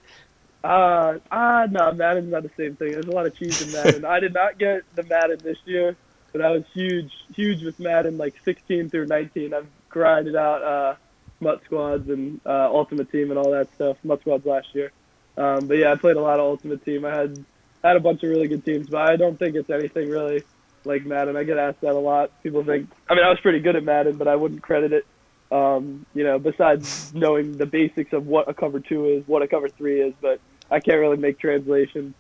Uh, 0.65 1.19
ah, 1.31 1.67
no, 1.71 1.93
Madden's 1.93 2.31
not 2.31 2.45
the 2.45 2.51
same 2.57 2.77
thing. 2.77 2.93
There's 2.93 3.07
a 3.07 3.11
lot 3.11 3.27
of 3.27 3.37
cheese 3.37 3.61
in 3.61 3.73
Madden. 3.73 4.05
I 4.05 4.21
did 4.21 4.33
not 4.33 4.59
get 4.59 4.83
the 4.95 5.03
Madden 5.03 5.39
this 5.43 5.59
year, 5.65 5.97
but 6.33 6.41
I 6.41 6.51
was 6.51 6.63
huge, 6.73 7.13
huge 7.35 7.65
with 7.65 7.79
Madden, 7.81 8.17
like 8.17 8.35
16 8.45 8.91
through 8.91 9.07
19. 9.07 9.55
I've 9.55 9.67
grinded 9.89 10.37
out 10.37 10.63
uh, 10.63 10.95
MUT 11.41 11.65
Squads 11.65 12.09
and 12.09 12.41
uh, 12.47 12.69
Ultimate 12.71 13.11
Team 13.11 13.31
and 13.31 13.39
all 13.39 13.51
that 13.51 13.75
stuff. 13.75 13.97
MUT 14.05 14.21
Squads 14.21 14.47
last 14.47 14.69
year. 14.75 14.93
Um, 15.37 15.67
but 15.67 15.79
yeah, 15.79 15.93
I 15.93 15.97
played 15.97 16.17
a 16.17 16.21
lot 16.21 16.39
of 16.39 16.47
Ultimate 16.47 16.85
Team. 16.85 17.05
I 17.05 17.15
had 17.15 17.45
had 17.83 17.97
a 17.97 18.01
bunch 18.01 18.23
of 18.23 18.31
really 18.31 18.49
good 18.49 18.65
teams, 18.65 18.89
but 18.89 19.11
I 19.11 19.17
don't 19.17 19.39
think 19.39 19.57
it's 19.57 19.71
anything 19.71 20.09
really 20.09 20.45
like 20.85 21.05
Madden. 21.05 21.37
I 21.37 21.45
get 21.45 21.59
asked 21.59 21.81
that 21.81 21.95
a 21.95 21.99
lot. 21.99 22.31
People 22.43 22.65
think, 22.65 22.89
I 23.09 23.15
mean, 23.15 23.25
I 23.25 23.29
was 23.29 23.41
pretty 23.41 23.61
good 23.61 23.77
at 23.77 23.85
Madden, 23.85 24.17
but 24.17 24.29
I 24.29 24.37
wouldn't 24.37 24.63
credit 24.63 24.93
it. 24.93 25.07
Um, 25.51 26.07
you 26.15 26.25
know, 26.25 26.39
besides 26.39 27.13
knowing 27.15 27.59
the 27.59 27.67
basics 27.67 28.13
of 28.13 28.27
what 28.27 28.49
a 28.49 28.55
cover 28.55 28.81
two 28.81 29.07
is, 29.07 29.29
what 29.29 29.43
a 29.43 29.47
cover 29.47 29.69
three 29.69 30.01
is, 30.01 30.15
but 30.21 30.41
I 30.71 30.81
can't 30.81 30.99
really 30.99 31.19
make 31.19 31.39
translation 31.39 32.15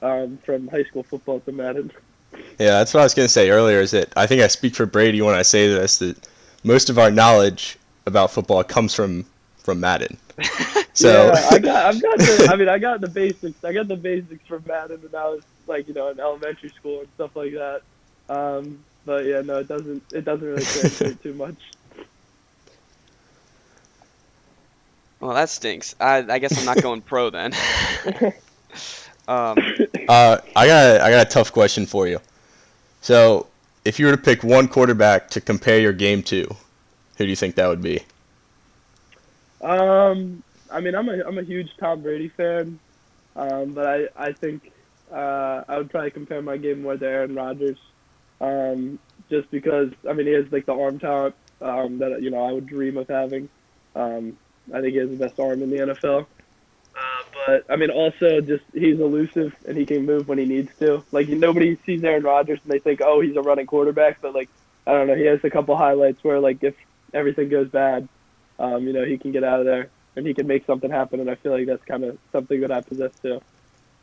um, 0.00 0.38
from 0.38 0.68
high 0.68 0.84
school 0.84 1.02
football 1.02 1.40
to 1.40 1.52
Madden. 1.52 1.92
Yeah, 2.58 2.78
that's 2.78 2.94
what 2.94 3.00
I 3.00 3.04
was 3.04 3.14
gonna 3.14 3.28
say 3.28 3.50
earlier. 3.50 3.80
Is 3.80 3.90
that 3.90 4.12
I 4.16 4.26
think 4.26 4.42
I 4.42 4.46
speak 4.46 4.74
for 4.74 4.86
Brady 4.86 5.20
when 5.20 5.34
I 5.34 5.42
say 5.42 5.68
this 5.68 5.98
that 5.98 6.28
most 6.64 6.88
of 6.88 6.98
our 6.98 7.10
knowledge 7.10 7.78
about 8.06 8.30
football 8.30 8.64
comes 8.64 8.94
from 8.94 9.26
from 9.58 9.80
Madden. 9.80 10.16
So 10.98 11.26
yeah, 11.26 11.48
I 11.52 11.58
got, 11.60 11.86
I've 11.86 12.02
got 12.02 12.18
the, 12.18 12.48
I 12.52 12.56
mean, 12.56 12.68
I 12.68 12.78
got 12.78 13.00
the 13.00 13.06
basics. 13.06 13.64
I 13.64 13.72
got 13.72 13.86
the 13.86 13.94
basics 13.94 14.44
from 14.48 14.64
Madden 14.66 15.00
when 15.00 15.14
I 15.14 15.28
was 15.28 15.44
like, 15.68 15.86
you 15.86 15.94
know, 15.94 16.08
in 16.08 16.18
elementary 16.18 16.70
school 16.70 16.98
and 16.98 17.08
stuff 17.14 17.36
like 17.36 17.52
that. 17.52 17.82
Um, 18.28 18.80
but 19.06 19.24
yeah, 19.24 19.40
no, 19.42 19.58
it 19.58 19.68
doesn't, 19.68 20.02
it 20.12 20.24
doesn't 20.24 20.44
really 20.44 20.64
translate 20.64 21.22
too 21.22 21.34
much. 21.34 21.54
Well, 25.20 25.34
that 25.34 25.50
stinks. 25.50 25.94
I, 26.00 26.26
I 26.28 26.40
guess 26.40 26.58
I'm 26.58 26.64
not 26.64 26.82
going 26.82 27.00
pro 27.02 27.30
then. 27.30 27.52
um, 29.28 29.56
uh, 30.08 30.38
I 30.56 30.66
got 30.66 31.00
I 31.00 31.10
got 31.10 31.26
a 31.26 31.30
tough 31.30 31.52
question 31.52 31.86
for 31.86 32.08
you. 32.08 32.18
So 33.02 33.46
if 33.84 34.00
you 34.00 34.06
were 34.06 34.16
to 34.16 34.18
pick 34.18 34.42
one 34.42 34.66
quarterback 34.66 35.30
to 35.30 35.40
compare 35.40 35.78
your 35.78 35.92
game 35.92 36.24
to, 36.24 36.42
who 37.18 37.24
do 37.24 37.26
you 37.26 37.36
think 37.36 37.54
that 37.54 37.68
would 37.68 37.82
be? 37.82 38.00
Um, 39.60 40.42
I 40.70 40.80
mean, 40.80 40.94
I'm 40.94 41.08
a 41.08 41.22
I'm 41.26 41.38
a 41.38 41.42
huge 41.42 41.70
Tom 41.78 42.02
Brady 42.02 42.28
fan, 42.28 42.78
um, 43.36 43.72
but 43.72 43.86
I 43.86 44.08
I 44.16 44.32
think 44.32 44.72
uh, 45.12 45.64
I 45.68 45.78
would 45.78 45.90
probably 45.90 46.10
compare 46.10 46.42
my 46.42 46.56
game 46.56 46.82
more 46.82 46.96
to 46.96 47.06
Aaron 47.06 47.34
Rodgers, 47.34 47.78
um, 48.40 48.98
just 49.30 49.50
because 49.50 49.92
I 50.08 50.12
mean 50.12 50.26
he 50.26 50.32
has 50.32 50.50
like 50.52 50.66
the 50.66 50.74
arm 50.74 50.98
talent 50.98 51.34
um, 51.60 51.98
that 51.98 52.22
you 52.22 52.30
know 52.30 52.42
I 52.42 52.52
would 52.52 52.66
dream 52.66 52.96
of 52.96 53.08
having. 53.08 53.48
Um, 53.94 54.36
I 54.72 54.80
think 54.80 54.92
he 54.92 54.98
has 54.98 55.10
the 55.10 55.16
best 55.16 55.40
arm 55.40 55.62
in 55.62 55.70
the 55.70 55.78
NFL. 55.78 56.26
Uh, 56.94 57.22
but 57.46 57.64
I 57.70 57.76
mean, 57.76 57.90
also 57.90 58.40
just 58.40 58.64
he's 58.74 59.00
elusive 59.00 59.54
and 59.66 59.76
he 59.76 59.86
can 59.86 60.04
move 60.04 60.28
when 60.28 60.38
he 60.38 60.44
needs 60.44 60.70
to. 60.80 61.04
Like 61.12 61.28
nobody 61.28 61.78
sees 61.86 62.04
Aaron 62.04 62.22
Rodgers 62.22 62.60
and 62.62 62.72
they 62.72 62.78
think, 62.78 63.00
oh, 63.02 63.20
he's 63.20 63.36
a 63.36 63.42
running 63.42 63.66
quarterback. 63.66 64.20
But 64.20 64.34
like 64.34 64.50
I 64.86 64.92
don't 64.92 65.06
know, 65.06 65.14
he 65.14 65.24
has 65.24 65.42
a 65.44 65.50
couple 65.50 65.76
highlights 65.76 66.22
where 66.22 66.40
like 66.40 66.62
if 66.62 66.74
everything 67.14 67.48
goes 67.48 67.68
bad, 67.68 68.08
um, 68.58 68.86
you 68.86 68.92
know, 68.92 69.04
he 69.04 69.16
can 69.16 69.32
get 69.32 69.44
out 69.44 69.60
of 69.60 69.66
there 69.66 69.90
and 70.18 70.26
he 70.26 70.34
can 70.34 70.46
make 70.46 70.66
something 70.66 70.90
happen. 70.90 71.20
And 71.20 71.30
I 71.30 71.36
feel 71.36 71.52
like 71.52 71.66
that's 71.66 71.84
kind 71.84 72.04
of 72.04 72.18
something 72.32 72.60
that 72.60 72.70
I 72.70 72.80
possess 72.80 73.12
too. 73.22 73.40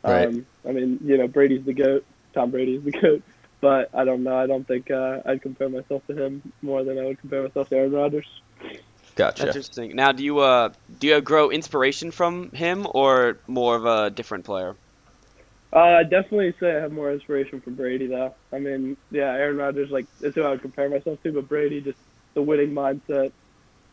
Right. 0.02 0.26
Um, 0.26 0.46
I 0.66 0.72
mean, 0.72 0.98
you 1.04 1.18
know, 1.18 1.28
Brady's 1.28 1.64
the 1.64 1.74
goat. 1.74 2.04
Tom 2.32 2.50
Brady's 2.50 2.82
the 2.82 2.90
goat. 3.02 3.22
But 3.60 3.90
I 3.94 4.04
don't 4.04 4.22
know. 4.22 4.36
I 4.36 4.46
don't 4.46 4.66
think 4.66 4.90
uh, 4.90 5.20
I'd 5.24 5.42
compare 5.42 5.68
myself 5.68 6.06
to 6.08 6.14
him 6.14 6.52
more 6.62 6.84
than 6.84 6.98
I 6.98 7.04
would 7.04 7.20
compare 7.20 7.42
myself 7.42 7.68
to 7.68 7.76
Aaron 7.76 7.92
Rodgers. 7.92 8.26
Gotcha. 9.14 9.44
that's 9.44 9.56
interesting. 9.56 9.96
Now, 9.96 10.12
do 10.12 10.22
you 10.22 10.40
uh 10.40 10.70
do 10.98 11.06
you 11.06 11.20
grow 11.22 11.50
inspiration 11.50 12.10
from 12.10 12.50
him 12.50 12.86
or 12.90 13.38
more 13.46 13.76
of 13.76 13.86
a 13.86 14.10
different 14.10 14.44
player? 14.44 14.76
Uh, 15.72 15.98
I'd 16.00 16.10
definitely 16.10 16.54
say 16.60 16.76
I 16.76 16.80
have 16.80 16.92
more 16.92 17.10
inspiration 17.10 17.60
from 17.60 17.74
Brady, 17.74 18.06
though. 18.06 18.34
I 18.52 18.58
mean, 18.58 18.96
yeah, 19.10 19.32
Aaron 19.32 19.56
Rodgers, 19.56 19.90
like, 19.90 20.06
is 20.20 20.34
who 20.34 20.42
I 20.42 20.50
would 20.50 20.62
compare 20.62 20.88
myself 20.88 21.22
to, 21.22 21.32
but 21.32 21.48
Brady, 21.48 21.80
just 21.80 21.98
the 22.34 22.42
winning 22.42 22.72
mindset, 22.72 23.32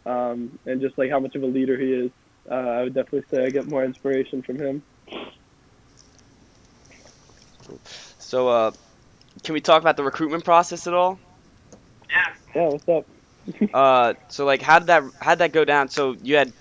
um, 0.06 0.58
and 0.66 0.82
just 0.82 0.98
like 0.98 1.10
how 1.10 1.20
much 1.20 1.36
of 1.36 1.44
a 1.44 1.48
leader 1.48 1.80
he 1.80 1.88
is. 1.94 2.12
Uh, 2.50 2.56
I 2.56 2.84
would 2.84 2.94
definitely 2.94 3.24
say 3.32 3.46
I 3.46 3.50
get 3.50 3.68
more 3.68 3.86
inspiration 3.86 4.44
from 4.44 4.60
him. 4.60 4.84
So, 8.20 8.48
uh, 8.50 8.72
can 9.44 9.54
we 9.54 9.62
talk 9.62 9.82
about 9.82 9.98
the 9.98 10.04
recruitment 10.04 10.44
process 10.44 10.88
at 10.88 10.94
all? 10.94 11.20
Yeah, 12.10 12.62
Yeah. 12.62 12.70
what's 12.70 12.90
up? 12.90 13.08
Uh, 13.74 14.14
so 14.30 14.46
like, 14.46 14.62
how 14.62 14.80
did 14.80 14.88
that 14.88 15.04
how 15.20 15.32
did 15.32 15.40
that 15.40 15.52
go 15.52 15.66
down? 15.66 15.90
So 15.90 16.16
you 16.22 16.36
had 16.36 16.54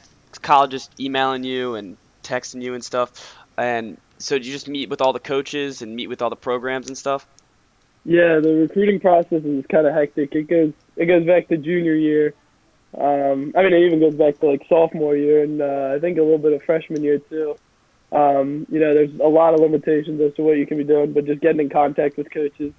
colleges 0.43 0.89
emailing 0.99 1.45
you 1.45 1.75
and 1.75 1.99
texting 2.25 2.63
you 2.63 2.75
and 2.75 2.83
stuff, 2.83 3.11
and 3.59 3.99
so 4.19 4.37
did 4.39 4.47
you 4.47 4.53
just 4.53 4.69
meet 4.69 4.89
with 4.89 5.03
all 5.03 5.13
the 5.13 5.21
coaches 5.21 5.83
and 5.83 5.95
meet 5.95 6.09
with 6.09 6.23
all 6.23 6.31
the 6.31 6.37
programs 6.37 6.89
and 6.89 6.97
stuff? 6.97 7.27
Yeah, 8.05 8.41
the 8.41 8.67
recruiting 8.69 8.99
process 8.99 9.43
is 9.45 9.65
kind 9.71 9.87
of 9.87 9.95
hectic. 9.95 10.35
It 10.35 10.49
goes 10.49 10.73
it 10.97 11.07
goes 11.07 11.27
back 11.27 11.49
to 11.49 11.57
junior 11.57 11.95
year. 11.95 12.35
Um, 12.99 13.53
I 13.57 13.63
mean, 13.63 13.73
it 13.73 13.87
even 13.87 14.01
goes 14.01 14.15
back 14.15 14.39
to 14.41 14.47
like 14.47 14.63
sophomore 14.69 15.17
year, 15.17 15.43
and 15.43 15.63
uh, 15.63 15.95
I 15.97 15.99
think 15.99 16.19
a 16.19 16.23
little 16.23 16.39
bit 16.39 16.53
of 16.53 16.63
freshman 16.63 17.03
year 17.03 17.19
too. 17.19 17.57
Um, 18.13 18.67
you 18.71 18.79
know, 18.79 18.93
there's 18.93 19.15
a 19.21 19.29
lot 19.29 19.55
of 19.55 19.61
limitations 19.61 20.21
as 20.21 20.35
to 20.35 20.43
what 20.43 20.59
you 20.59 20.67
can 20.67 20.77
be 20.77 20.85
doing, 20.85 21.13
but 21.13 21.25
just 21.25 21.41
getting 21.41 21.61
in 21.61 21.71
contact 21.71 22.19
with 22.19 22.31
coaches 22.31 22.73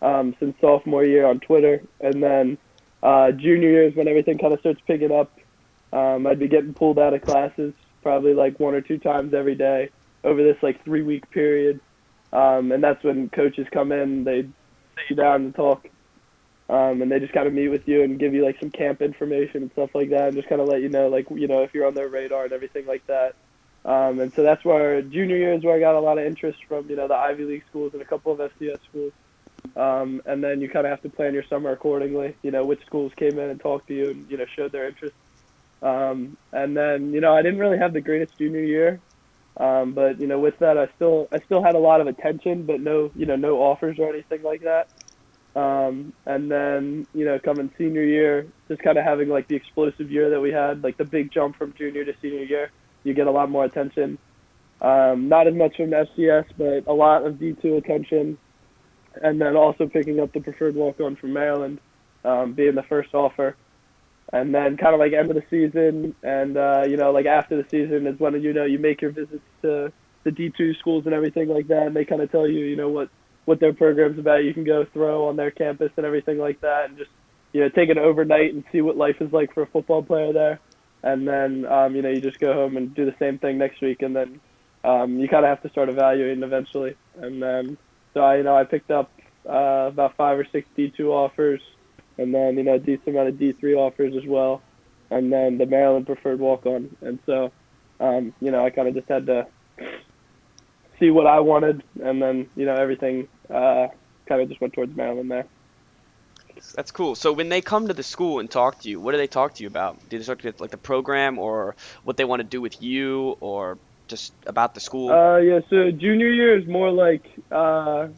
um, 0.00 0.34
since 0.40 0.56
sophomore 0.60 1.04
year 1.04 1.26
on 1.26 1.40
Twitter, 1.40 1.82
and 2.00 2.22
then 2.22 2.56
uh, 3.02 3.30
junior 3.32 3.68
year 3.68 3.88
is 3.88 3.94
when 3.94 4.08
everything 4.08 4.38
kind 4.38 4.54
of 4.54 4.60
starts 4.60 4.80
picking 4.86 5.12
up. 5.12 5.30
Um, 5.92 6.26
I'd 6.26 6.38
be 6.38 6.48
getting 6.48 6.72
pulled 6.72 6.98
out 6.98 7.14
of 7.14 7.22
classes 7.22 7.74
probably 8.02 8.32
like 8.32 8.58
one 8.58 8.74
or 8.74 8.80
two 8.80 8.98
times 8.98 9.34
every 9.34 9.54
day 9.54 9.90
over 10.24 10.42
this 10.42 10.56
like 10.62 10.82
three 10.84 11.02
week 11.02 11.30
period, 11.30 11.80
um, 12.32 12.72
and 12.72 12.82
that's 12.82 13.02
when 13.04 13.28
coaches 13.30 13.66
come 13.72 13.92
in. 13.92 14.24
They 14.24 14.42
sit 14.42 15.10
you 15.10 15.16
down 15.16 15.42
and 15.42 15.54
talk, 15.54 15.86
um, 16.70 17.02
and 17.02 17.10
they 17.12 17.18
just 17.20 17.34
kind 17.34 17.48
of 17.48 17.54
meet 17.54 17.68
with 17.68 17.82
you 17.86 18.04
and 18.04 18.20
give 18.20 18.34
you 18.34 18.44
like 18.44 18.56
some 18.60 18.70
camp 18.70 19.02
information 19.02 19.62
and 19.62 19.72
stuff 19.72 19.90
like 19.94 20.10
that, 20.10 20.28
and 20.28 20.36
just 20.36 20.48
kind 20.48 20.60
of 20.62 20.68
let 20.68 20.82
you 20.82 20.88
know 20.88 21.08
like 21.08 21.26
you 21.30 21.48
know 21.48 21.62
if 21.64 21.72
you're 21.74 21.86
on 21.86 21.94
their 21.94 22.08
radar 22.10 22.44
and 22.44 22.52
everything 22.54 22.86
like 22.86 23.04
that. 23.08 23.34
Um, 23.84 24.20
and 24.20 24.32
so 24.36 24.44
that's 24.44 24.64
where 24.64 25.02
junior 25.02 25.36
year 25.36 25.54
is 25.54 25.64
where 25.64 25.76
I 25.76 25.80
got 25.80 25.98
a 25.98 26.00
lot 26.00 26.18
of 26.18 26.26
interest 26.26 26.58
from 26.68 26.88
you 26.90 26.96
know 26.96 27.08
the 27.08 27.14
Ivy 27.16 27.44
League 27.44 27.64
schools 27.68 27.92
and 27.94 28.02
a 28.02 28.06
couple 28.06 28.32
of 28.32 28.38
FCS 28.40 28.78
schools. 28.88 29.12
Um, 29.76 30.22
and 30.26 30.44
then 30.44 30.60
you 30.60 30.68
kind 30.70 30.86
of 30.86 30.90
have 30.90 31.02
to 31.02 31.10
plan 31.10 31.34
your 31.34 31.44
summer 31.50 31.72
accordingly. 31.72 32.36
You 32.42 32.52
know 32.52 32.66
which 32.66 32.80
schools 32.86 33.12
came 33.18 33.38
in 33.38 33.50
and 33.50 33.60
talked 33.60 33.88
to 33.88 33.94
you 33.94 34.10
and 34.10 34.30
you 34.30 34.38
know 34.38 34.46
showed 34.56 34.72
their 34.72 34.88
interest. 34.88 35.16
Um, 35.82 36.36
and 36.52 36.76
then 36.76 37.12
you 37.12 37.20
know 37.20 37.34
I 37.34 37.42
didn't 37.42 37.60
really 37.60 37.78
have 37.78 37.94
the 37.94 38.00
greatest 38.02 38.38
junior 38.38 38.62
year, 38.64 39.02
um, 39.58 39.94
but 39.94 40.20
you 40.20 40.28
know 40.28 40.38
with 40.40 40.54
that 40.60 40.78
I 40.78 40.86
still 40.96 41.28
I 41.32 41.40
still 41.46 41.62
had 41.64 41.74
a 41.76 41.80
lot 41.80 42.00
of 42.00 42.06
attention, 42.06 42.66
but 42.66 42.80
no 42.80 43.10
you 43.14 43.26
know 43.26 43.36
no 43.36 43.58
offers 43.58 43.96
or 43.98 44.10
anything 44.10 44.42
like 44.42 44.62
that. 44.62 44.88
Um, 45.56 46.12
and 46.26 46.50
then 46.50 47.06
you 47.12 47.24
know 47.24 47.38
coming 47.38 47.72
senior 47.76 48.04
year, 48.04 48.46
just 48.68 48.82
kind 48.82 48.98
of 48.98 49.04
having 49.04 49.28
like 49.28 49.48
the 49.48 49.56
explosive 49.56 50.10
year 50.10 50.30
that 50.30 50.40
we 50.40 50.52
had, 50.52 50.84
like 50.84 50.96
the 50.96 51.04
big 51.04 51.32
jump 51.32 51.56
from 51.56 51.72
junior 51.74 52.04
to 52.04 52.14
senior 52.22 52.44
year, 52.44 52.70
you 53.02 53.14
get 53.14 53.26
a 53.26 53.30
lot 53.30 53.50
more 53.50 53.64
attention. 53.64 54.18
Um, 54.80 55.28
not 55.28 55.46
as 55.46 55.54
much 55.54 55.76
from 55.76 55.90
FCS, 55.90 56.46
but 56.56 56.86
a 56.86 56.92
lot 56.94 57.26
of 57.26 57.34
D2 57.34 57.76
attention 57.76 58.38
and 59.20 59.40
then 59.40 59.56
also 59.56 59.86
picking 59.86 60.20
up 60.20 60.32
the 60.32 60.40
preferred 60.40 60.74
walk 60.74 61.00
on 61.00 61.16
from 61.16 61.32
Maryland, 61.32 61.80
um, 62.24 62.52
being 62.52 62.74
the 62.74 62.82
first 62.82 63.14
offer. 63.14 63.56
And 64.32 64.54
then 64.54 64.76
kind 64.76 64.94
of 64.94 65.00
like 65.00 65.12
end 65.12 65.28
of 65.30 65.36
the 65.36 65.42
season, 65.50 66.14
and 66.22 66.56
uh, 66.56 66.84
you 66.86 66.96
know, 66.96 67.10
like 67.10 67.26
after 67.26 67.60
the 67.60 67.68
season 67.68 68.06
is 68.06 68.20
when 68.20 68.40
you 68.40 68.52
know 68.52 68.64
you 68.64 68.78
make 68.78 69.02
your 69.02 69.10
visits 69.10 69.42
to 69.62 69.92
the 70.22 70.30
D2 70.30 70.78
schools 70.78 71.04
and 71.04 71.14
everything 71.14 71.48
like 71.48 71.66
that, 71.66 71.88
and 71.88 71.96
they 71.96 72.04
kind 72.04 72.22
of 72.22 72.30
tell 72.30 72.46
you, 72.46 72.64
you 72.64 72.76
know, 72.76 72.88
what 72.88 73.08
what 73.44 73.60
their 73.60 73.72
program's 73.72 74.18
about. 74.18 74.44
You 74.44 74.54
can 74.54 74.64
go 74.64 74.84
throw 74.92 75.28
on 75.28 75.36
their 75.36 75.50
campus 75.50 75.90
and 75.96 76.06
everything 76.06 76.38
like 76.38 76.60
that, 76.60 76.86
and 76.88 76.98
just 76.98 77.10
you 77.52 77.60
know 77.60 77.68
take 77.68 77.88
it 77.88 77.98
overnight 77.98 78.54
and 78.54 78.64
see 78.72 78.80
what 78.80 78.96
life 78.96 79.16
is 79.20 79.32
like 79.32 79.52
for 79.54 79.62
a 79.62 79.66
football 79.66 80.02
player 80.02 80.32
there. 80.32 80.60
And 81.02 81.26
then 81.26 81.64
um, 81.66 81.94
you 81.96 82.02
know 82.02 82.10
you 82.10 82.20
just 82.20 82.40
go 82.40 82.52
home 82.52 82.76
and 82.76 82.94
do 82.94 83.04
the 83.04 83.14
same 83.18 83.38
thing 83.38 83.58
next 83.58 83.80
week, 83.80 84.02
and 84.02 84.14
then 84.14 84.40
um, 84.84 85.18
you 85.18 85.28
kind 85.28 85.44
of 85.44 85.48
have 85.50 85.62
to 85.62 85.70
start 85.70 85.88
evaluating 85.88 86.42
eventually. 86.42 86.96
And 87.16 87.42
then 87.42 87.78
so 88.14 88.20
I, 88.20 88.36
you 88.38 88.42
know, 88.42 88.56
I 88.56 88.64
picked 88.64 88.90
up 88.90 89.10
uh, 89.48 89.88
about 89.88 90.16
five 90.16 90.38
or 90.38 90.46
six 90.50 90.68
D2 90.76 91.00
offers, 91.06 91.60
and 92.18 92.34
then 92.34 92.56
you 92.56 92.64
know 92.64 92.74
a 92.74 92.78
decent 92.78 93.08
amount 93.08 93.28
of 93.28 93.34
D3 93.36 93.76
offers 93.76 94.14
as 94.16 94.26
well, 94.26 94.62
and 95.10 95.32
then 95.32 95.58
the 95.58 95.66
Maryland 95.66 96.06
preferred 96.06 96.40
walk-on. 96.40 96.96
And 97.00 97.18
so, 97.26 97.52
um, 98.00 98.34
you 98.40 98.50
know, 98.50 98.64
I 98.64 98.70
kind 98.70 98.88
of 98.88 98.94
just 98.94 99.08
had 99.08 99.26
to 99.26 99.46
see 101.00 101.10
what 101.10 101.26
I 101.26 101.40
wanted, 101.40 101.82
and 102.02 102.22
then 102.22 102.48
you 102.54 102.66
know 102.66 102.74
everything 102.74 103.26
uh, 103.48 103.88
kind 104.26 104.40
of 104.40 104.48
just 104.48 104.60
went 104.60 104.74
towards 104.74 104.94
Maryland 104.94 105.30
there. 105.30 105.46
That's 106.74 106.90
cool. 106.90 107.14
So 107.14 107.32
when 107.32 107.48
they 107.48 107.60
come 107.60 107.88
to 107.88 107.94
the 107.94 108.02
school 108.02 108.38
and 108.38 108.50
talk 108.50 108.80
to 108.80 108.88
you, 108.88 109.00
what 109.00 109.12
do 109.12 109.18
they 109.18 109.26
talk 109.26 109.54
to 109.54 109.62
you 109.62 109.66
about? 109.66 110.08
Do 110.08 110.18
they 110.18 110.24
talk 110.24 110.40
to 110.40 110.48
you 110.48 110.54
like 110.58 110.70
the 110.70 110.76
program 110.76 111.38
or 111.38 111.74
what 112.04 112.16
they 112.16 112.24
want 112.24 112.40
to 112.40 112.44
do 112.44 112.60
with 112.60 112.82
you 112.82 113.36
or 113.40 113.78
just 114.08 114.32
about 114.46 114.74
the 114.74 114.80
school? 114.80 115.10
Uh, 115.10 115.38
yeah. 115.38 115.60
So 115.70 115.90
junior 115.90 116.28
year 116.28 116.58
is 116.58 116.66
more 116.66 116.90
like 116.90 117.24
uh, 117.50 118.08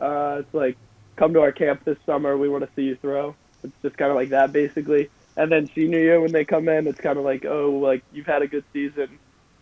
uh, 0.00 0.36
it's 0.40 0.54
like 0.54 0.76
come 1.16 1.34
to 1.34 1.40
our 1.40 1.52
camp 1.52 1.84
this 1.84 1.98
summer. 2.06 2.36
We 2.36 2.48
want 2.48 2.64
to 2.64 2.70
see 2.74 2.82
you 2.82 2.96
throw. 2.96 3.34
It's 3.62 3.74
just 3.82 3.96
kind 3.98 4.10
of 4.10 4.16
like 4.16 4.30
that 4.30 4.52
basically. 4.52 5.10
And 5.36 5.52
then 5.52 5.70
senior 5.74 5.98
year 5.98 6.20
when 6.20 6.32
they 6.32 6.44
come 6.44 6.68
in, 6.68 6.86
it's 6.86 7.00
kind 7.00 7.18
of 7.18 7.24
like 7.24 7.44
oh 7.44 7.70
like 7.72 8.02
you've 8.12 8.26
had 8.26 8.42
a 8.42 8.46
good 8.46 8.64
season. 8.72 9.18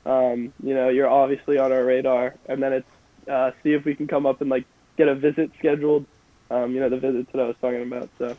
Um, 0.08 0.52
you 0.62 0.74
know 0.74 0.88
you're 0.88 1.08
obviously 1.08 1.58
on 1.58 1.70
our 1.70 1.84
radar. 1.84 2.34
And 2.46 2.62
then 2.62 2.72
it's 2.72 2.90
uh, 3.28 3.52
see 3.62 3.74
if 3.74 3.84
we 3.84 3.94
can 3.94 4.08
come 4.08 4.26
up 4.26 4.40
and 4.40 4.50
like 4.50 4.64
get 4.96 5.08
a 5.08 5.14
visit 5.14 5.50
scheduled. 5.58 6.06
Um, 6.50 6.72
you 6.72 6.80
know 6.80 6.88
the 6.88 6.98
visits 6.98 7.30
that 7.32 7.40
I 7.40 7.46
was 7.46 7.56
talking 7.60 7.82
about. 7.82 8.08
So 8.18 8.36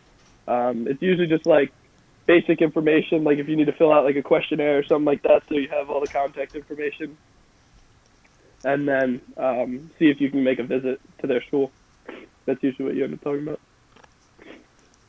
um, 0.47 0.87
it's 0.87 1.01
usually 1.01 1.27
just 1.27 1.45
like 1.45 1.71
basic 2.29 2.61
information, 2.61 3.23
like 3.23 3.39
if 3.39 3.49
you 3.49 3.55
need 3.55 3.65
to 3.65 3.71
fill 3.71 3.91
out 3.91 4.03
like 4.03 4.15
a 4.15 4.21
questionnaire 4.21 4.77
or 4.77 4.83
something 4.83 5.05
like 5.05 5.23
that, 5.23 5.41
so 5.49 5.55
you 5.55 5.67
have 5.67 5.89
all 5.89 5.99
the 5.99 6.07
contact 6.07 6.53
information, 6.53 7.17
and 8.63 8.87
then 8.87 9.19
um, 9.35 9.89
see 9.97 10.11
if 10.11 10.21
you 10.21 10.29
can 10.29 10.43
make 10.43 10.59
a 10.59 10.63
visit 10.63 11.01
to 11.19 11.25
their 11.25 11.41
school. 11.43 11.71
That's 12.45 12.61
usually 12.61 12.85
what 12.85 12.95
you 12.95 13.03
end 13.03 13.15
up 13.15 13.21
talking 13.21 13.47
about. 13.47 13.59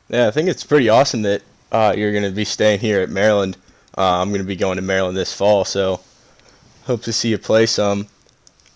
Yeah, 0.09 0.27
I 0.27 0.31
think 0.31 0.49
it's 0.49 0.63
pretty 0.63 0.89
awesome 0.89 1.21
that 1.21 1.43
uh, 1.71 1.93
you're 1.95 2.11
going 2.11 2.23
to 2.23 2.31
be 2.31 2.43
staying 2.43 2.79
here 2.79 3.01
at 3.01 3.09
Maryland. 3.09 3.55
Uh, 3.95 4.19
I'm 4.19 4.29
going 4.29 4.41
to 4.41 4.47
be 4.47 4.55
going 4.55 4.77
to 4.77 4.81
Maryland 4.81 5.15
this 5.15 5.31
fall, 5.31 5.63
so 5.63 6.01
hope 6.85 7.01
to 7.03 7.13
see 7.13 7.29
you 7.29 7.37
play 7.37 7.65
some. 7.65 8.07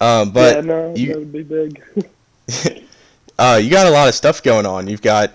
Um, 0.01 0.31
but 0.31 0.55
yeah, 0.55 0.61
no, 0.61 0.95
you- 0.95 1.07
that 1.07 1.19
would 1.19 1.33
be 1.33 1.43
big. 1.43 1.83
uh, 3.39 3.59
you 3.61 3.69
got 3.69 3.87
a 3.87 3.91
lot 3.91 4.07
of 4.07 4.15
stuff 4.15 4.43
going 4.43 4.65
on. 4.65 4.87
You've 4.87 5.01
got 5.01 5.33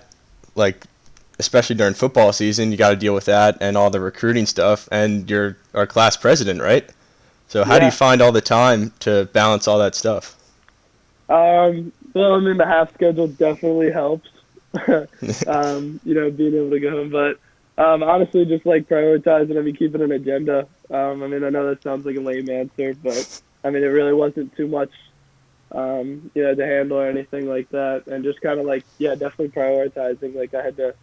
like, 0.55 0.85
especially 1.39 1.75
during 1.75 1.93
football 1.93 2.31
season, 2.33 2.71
you 2.71 2.77
got 2.77 2.91
to 2.91 2.95
deal 2.95 3.13
with 3.13 3.25
that 3.25 3.57
and 3.61 3.75
all 3.75 3.89
the 3.89 3.99
recruiting 3.99 4.45
stuff. 4.45 4.87
And 4.91 5.29
you're 5.29 5.57
our 5.73 5.87
class 5.87 6.15
president, 6.15 6.61
right? 6.61 6.89
So 7.47 7.63
how 7.65 7.79
do 7.79 7.85
you 7.85 7.91
find 7.91 8.21
all 8.21 8.31
the 8.31 8.39
time 8.39 8.93
to 8.99 9.25
balance 9.33 9.67
all 9.67 9.77
that 9.79 9.93
stuff? 9.93 10.37
Um, 11.27 11.91
well, 12.13 12.33
I 12.33 12.39
mean, 12.39 12.57
the 12.57 12.65
half 12.65 12.93
schedule 12.93 13.27
definitely 13.27 13.91
helps. 13.91 14.29
um, 15.47 15.99
you 16.05 16.13
know, 16.13 16.31
being 16.31 16.55
able 16.55 16.69
to 16.69 16.79
go 16.79 16.91
home, 16.91 17.09
but 17.09 17.39
um, 17.81 18.03
honestly, 18.03 18.45
just 18.45 18.65
like 18.65 18.87
prioritizing. 18.87 19.57
I 19.57 19.61
mean, 19.61 19.75
keeping 19.75 20.01
an 20.01 20.11
agenda. 20.11 20.67
Um, 20.89 21.23
I 21.23 21.27
mean, 21.27 21.43
I 21.43 21.49
know 21.49 21.67
that 21.69 21.83
sounds 21.83 22.05
like 22.05 22.15
a 22.15 22.21
lame 22.21 22.49
answer, 22.49 22.93
but 22.93 23.41
I 23.63 23.69
mean, 23.69 23.83
it 23.83 23.87
really 23.87 24.13
wasn't 24.13 24.55
too 24.55 24.67
much, 24.67 24.91
um, 25.71 26.31
you 26.33 26.43
know, 26.43 26.55
to 26.55 26.65
handle 26.65 26.97
or 26.97 27.07
anything 27.07 27.47
like 27.47 27.69
that, 27.69 28.07
and 28.07 28.23
just 28.23 28.41
kind 28.41 28.59
of 28.59 28.65
like, 28.65 28.83
yeah, 28.97 29.15
definitely 29.15 29.49
prioritizing. 29.49 30.35
Like, 30.35 30.53
I 30.53 30.63
had 30.63 30.77
to, 30.77 30.93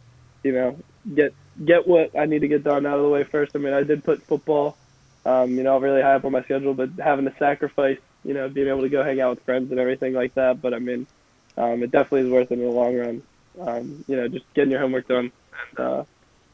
you 0.42 0.52
know, 0.52 0.78
get 1.14 1.34
get 1.64 1.86
what 1.86 2.16
I 2.18 2.26
need 2.26 2.40
to 2.40 2.48
get 2.48 2.64
done 2.64 2.86
out 2.86 2.98
of 2.98 3.02
the 3.02 3.08
way 3.08 3.24
first. 3.24 3.56
I 3.56 3.58
mean, 3.58 3.74
I 3.74 3.82
did 3.82 4.04
put 4.04 4.22
football, 4.22 4.76
um, 5.24 5.56
you 5.56 5.62
know, 5.62 5.78
really 5.78 6.02
high 6.02 6.14
up 6.14 6.24
on 6.24 6.32
my 6.32 6.42
schedule, 6.42 6.74
but 6.74 6.90
having 6.98 7.24
to 7.24 7.34
sacrifice 7.38 7.98
you 8.24 8.34
know, 8.34 8.48
being 8.48 8.68
able 8.68 8.82
to 8.82 8.88
go 8.88 9.02
hang 9.02 9.20
out 9.20 9.30
with 9.30 9.44
friends 9.44 9.70
and 9.70 9.80
everything 9.80 10.12
like 10.12 10.34
that. 10.34 10.60
But 10.60 10.74
I 10.74 10.78
mean, 10.78 11.06
um, 11.56 11.82
it 11.82 11.90
definitely 11.90 12.22
is 12.22 12.30
worth 12.30 12.50
it 12.52 12.58
in 12.58 12.60
the 12.60 12.70
long 12.70 12.96
run. 12.96 13.22
Um, 13.60 14.04
you 14.06 14.16
know, 14.16 14.28
just 14.28 14.44
getting 14.54 14.70
your 14.70 14.80
homework 14.80 15.08
done, 15.08 15.32
and 15.76 15.80
uh, 15.80 16.04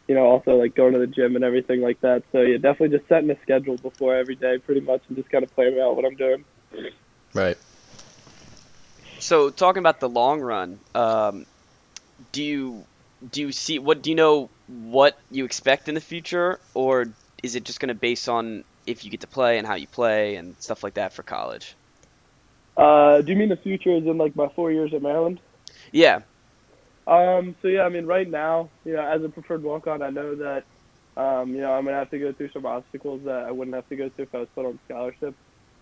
you 0.06 0.14
know, 0.14 0.24
also 0.24 0.56
like 0.56 0.74
going 0.74 0.92
to 0.92 0.98
the 0.98 1.06
gym 1.06 1.36
and 1.36 1.44
everything 1.44 1.80
like 1.80 2.00
that. 2.00 2.22
So 2.32 2.40
yeah, 2.40 2.56
definitely 2.56 2.96
just 2.98 3.08
setting 3.08 3.30
a 3.30 3.40
schedule 3.42 3.76
before 3.76 4.14
every 4.14 4.34
day, 4.34 4.58
pretty 4.58 4.80
much, 4.80 5.02
and 5.08 5.16
just 5.16 5.30
kind 5.30 5.44
of 5.44 5.54
planning 5.54 5.80
out 5.80 5.96
what 5.96 6.04
I'm 6.04 6.16
doing. 6.16 6.44
Right. 7.32 7.56
So 9.18 9.50
talking 9.50 9.80
about 9.80 10.00
the 10.00 10.08
long 10.08 10.40
run, 10.40 10.78
um, 10.94 11.46
do 12.32 12.42
you 12.42 12.84
do 13.30 13.40
you 13.40 13.52
see 13.52 13.78
what 13.78 14.02
do 14.02 14.10
you 14.10 14.16
know 14.16 14.50
what 14.66 15.18
you 15.30 15.44
expect 15.44 15.88
in 15.88 15.94
the 15.94 16.00
future, 16.00 16.58
or 16.74 17.06
is 17.42 17.54
it 17.54 17.64
just 17.64 17.80
going 17.80 17.88
to 17.88 17.94
base 17.94 18.28
on 18.28 18.64
if 18.86 19.04
you 19.04 19.10
get 19.10 19.20
to 19.20 19.26
play 19.26 19.58
and 19.58 19.66
how 19.66 19.74
you 19.74 19.86
play 19.86 20.36
and 20.36 20.54
stuff 20.58 20.82
like 20.82 20.94
that 20.94 21.12
for 21.12 21.22
college? 21.22 21.74
Uh, 22.76 23.20
do 23.22 23.32
you 23.32 23.38
mean 23.38 23.48
the 23.48 23.56
future 23.56 23.96
is 23.96 24.04
in 24.04 24.18
like 24.18 24.36
my 24.36 24.48
four 24.54 24.70
years 24.70 24.92
at 24.92 25.00
Maryland? 25.00 25.40
Yeah, 25.92 26.20
Um, 27.06 27.54
so 27.60 27.68
yeah, 27.68 27.82
I 27.82 27.88
mean, 27.88 28.06
right 28.06 28.28
now, 28.28 28.70
you 28.84 28.94
know, 28.94 29.06
as 29.06 29.22
a 29.22 29.28
preferred 29.28 29.62
walk-on, 29.62 30.02
I 30.02 30.10
know 30.10 30.34
that, 30.36 30.64
um, 31.16 31.54
you 31.54 31.60
know, 31.60 31.72
I'm 31.72 31.84
gonna 31.84 31.96
have 31.96 32.10
to 32.10 32.18
go 32.18 32.32
through 32.32 32.50
some 32.50 32.66
obstacles 32.66 33.22
that 33.24 33.44
I 33.44 33.50
wouldn't 33.50 33.74
have 33.74 33.88
to 33.90 33.96
go 33.96 34.08
through 34.08 34.24
if 34.24 34.34
I 34.34 34.38
was 34.38 34.48
put 34.54 34.66
on 34.66 34.78
scholarship. 34.86 35.34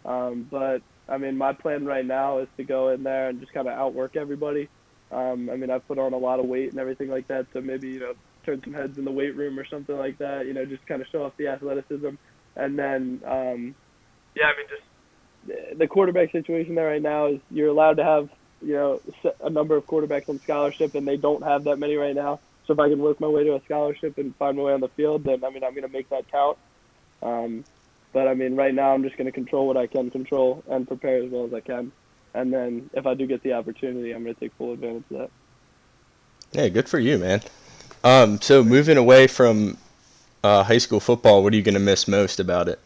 Um, 0.04 0.48
but 0.50 0.82
I 1.08 1.18
mean, 1.18 1.36
my 1.36 1.52
plan 1.52 1.84
right 1.84 2.04
now 2.04 2.38
is 2.38 2.48
to 2.56 2.64
go 2.64 2.88
in 2.88 3.02
there 3.02 3.28
and 3.28 3.40
just 3.40 3.52
kind 3.52 3.68
of 3.68 3.74
outwork 3.74 4.16
everybody. 4.16 4.68
Um, 5.12 5.48
I 5.50 5.56
mean, 5.56 5.70
I've 5.70 5.86
put 5.86 5.98
on 5.98 6.12
a 6.12 6.18
lot 6.18 6.40
of 6.40 6.46
weight 6.46 6.70
and 6.70 6.80
everything 6.80 7.08
like 7.08 7.28
that, 7.28 7.46
so 7.52 7.60
maybe 7.60 7.88
you 7.88 8.00
know, 8.00 8.14
turn 8.44 8.60
some 8.64 8.72
heads 8.72 8.98
in 8.98 9.04
the 9.04 9.10
weight 9.10 9.36
room 9.36 9.58
or 9.58 9.64
something 9.66 9.96
like 9.96 10.18
that. 10.18 10.46
You 10.46 10.54
know, 10.54 10.64
just 10.64 10.86
kind 10.86 11.00
of 11.00 11.08
show 11.08 11.24
off 11.24 11.36
the 11.36 11.48
athleticism, 11.48 12.10
and 12.56 12.78
then 12.78 13.20
um, 13.26 13.74
yeah, 14.34 14.46
I 14.46 14.56
mean, 14.56 14.66
just 14.68 15.78
the 15.78 15.86
quarterback 15.86 16.32
situation 16.32 16.74
there 16.74 16.88
right 16.88 17.02
now 17.02 17.26
is 17.26 17.40
you're 17.50 17.68
allowed 17.68 17.98
to 17.98 18.04
have 18.04 18.28
you 18.64 18.74
know 18.74 19.00
a 19.42 19.50
number 19.50 19.76
of 19.76 19.86
quarterbacks 19.86 20.28
on 20.28 20.40
scholarship, 20.40 20.94
and 20.94 21.06
they 21.06 21.16
don't 21.16 21.42
have 21.42 21.64
that 21.64 21.78
many 21.78 21.96
right 21.96 22.14
now. 22.14 22.40
So 22.66 22.74
if 22.74 22.78
I 22.78 22.88
can 22.88 23.00
work 23.00 23.20
my 23.20 23.26
way 23.26 23.44
to 23.44 23.56
a 23.56 23.62
scholarship 23.64 24.18
and 24.18 24.34
find 24.36 24.56
my 24.56 24.62
way 24.64 24.72
on 24.72 24.80
the 24.80 24.88
field, 24.88 25.24
then 25.24 25.44
I 25.44 25.50
mean, 25.50 25.64
I'm 25.64 25.72
going 25.72 25.82
to 25.82 25.92
make 25.92 26.08
that 26.10 26.30
count. 26.30 26.58
Um, 27.22 27.64
but 28.12 28.28
I 28.28 28.34
mean, 28.34 28.56
right 28.56 28.74
now 28.74 28.94
I'm 28.94 29.02
just 29.02 29.16
going 29.16 29.26
to 29.26 29.32
control 29.32 29.66
what 29.66 29.76
I 29.76 29.86
can 29.86 30.10
control 30.10 30.62
and 30.68 30.86
prepare 30.86 31.22
as 31.22 31.30
well 31.30 31.46
as 31.46 31.54
I 31.54 31.60
can. 31.60 31.92
And 32.34 32.52
then 32.52 32.90
if 32.94 33.06
I 33.06 33.14
do 33.14 33.26
get 33.26 33.42
the 33.42 33.54
opportunity, 33.54 34.12
I'm 34.12 34.22
going 34.22 34.34
to 34.34 34.40
take 34.40 34.52
full 34.54 34.72
advantage 34.72 35.04
of 35.10 35.18
that. 35.18 35.30
Yeah, 36.52 36.68
good 36.68 36.88
for 36.88 36.98
you, 36.98 37.18
man. 37.18 37.40
Um, 38.04 38.40
so 38.40 38.62
moving 38.62 38.96
away 38.96 39.26
from 39.26 39.78
uh, 40.42 40.62
high 40.64 40.78
school 40.78 41.00
football, 41.00 41.42
what 41.42 41.52
are 41.52 41.56
you 41.56 41.62
going 41.62 41.74
to 41.74 41.80
miss 41.80 42.08
most 42.08 42.40
about 42.40 42.68
it? 42.68 42.78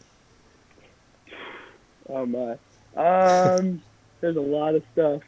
Oh 2.08 2.26
my. 2.26 2.52
Um, 2.96 3.82
there's 4.20 4.36
a 4.36 4.40
lot 4.40 4.74
of 4.74 4.82
stuff. 4.92 5.22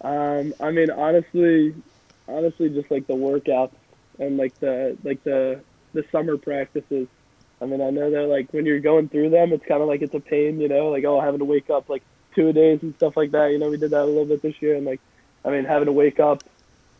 Um, 0.00 0.54
I 0.60 0.70
mean, 0.70 0.90
honestly, 0.90 1.74
honestly, 2.28 2.68
just 2.68 2.90
like 2.90 3.06
the 3.06 3.14
workouts 3.14 3.74
and 4.18 4.36
like 4.36 4.58
the 4.60 4.96
like 5.04 5.22
the 5.24 5.60
the 5.92 6.04
summer 6.12 6.36
practices. 6.36 7.08
I 7.60 7.64
mean, 7.64 7.80
I 7.80 7.90
know 7.90 8.10
that 8.10 8.26
like 8.26 8.52
when 8.52 8.66
you're 8.66 8.80
going 8.80 9.08
through 9.08 9.30
them, 9.30 9.52
it's 9.52 9.64
kind 9.64 9.80
of 9.82 9.88
like 9.88 10.02
it's 10.02 10.14
a 10.14 10.20
pain, 10.20 10.60
you 10.60 10.68
know, 10.68 10.88
like 10.88 11.04
oh, 11.04 11.20
having 11.20 11.38
to 11.38 11.44
wake 11.44 11.70
up 11.70 11.88
like 11.88 12.02
two 12.34 12.52
days 12.52 12.80
and 12.82 12.94
stuff 12.96 13.16
like 13.16 13.30
that. 13.32 13.50
You 13.50 13.58
know, 13.58 13.70
we 13.70 13.78
did 13.78 13.90
that 13.90 14.02
a 14.02 14.04
little 14.04 14.26
bit 14.26 14.42
this 14.42 14.60
year, 14.60 14.76
and 14.76 14.84
like, 14.84 15.00
I 15.44 15.50
mean, 15.50 15.64
having 15.64 15.86
to 15.86 15.92
wake 15.92 16.20
up, 16.20 16.44